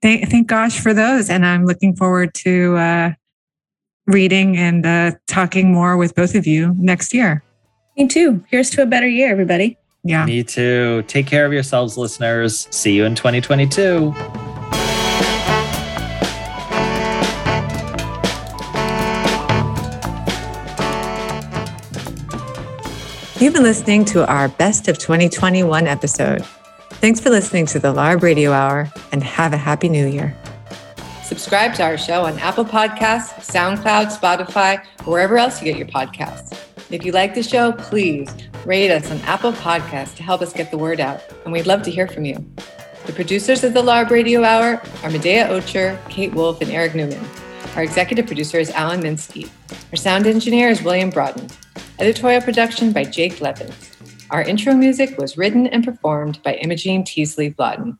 [0.00, 3.10] thank thank gosh for those and i'm looking forward to uh
[4.06, 7.42] reading and uh talking more with both of you next year
[7.96, 8.42] Me too.
[8.48, 9.76] Here's to a better year, everybody.
[10.02, 11.02] yeah Me too.
[11.06, 12.66] Take care of yourselves, listeners.
[12.70, 14.51] See you in 2022.
[23.42, 26.46] You've been listening to our Best of 2021 episode.
[27.00, 30.32] Thanks for listening to the LARB Radio Hour and have a happy new year.
[31.24, 35.88] Subscribe to our show on Apple Podcasts, SoundCloud, Spotify, or wherever else you get your
[35.88, 36.56] podcasts.
[36.92, 38.32] If you like the show, please
[38.64, 41.82] rate us on Apple Podcasts to help us get the word out, and we'd love
[41.82, 42.36] to hear from you.
[43.06, 47.18] The producers of the LARB Radio Hour are Medaya Ocher, Kate Wolf, and Eric Newman.
[47.74, 49.50] Our executive producer is Alan Minsky.
[49.90, 51.48] Our sound engineer is William Broughton.
[51.98, 53.72] Editorial production by Jake Levin.
[54.30, 57.98] Our intro music was written and performed by Imogen Teasley Vlautin.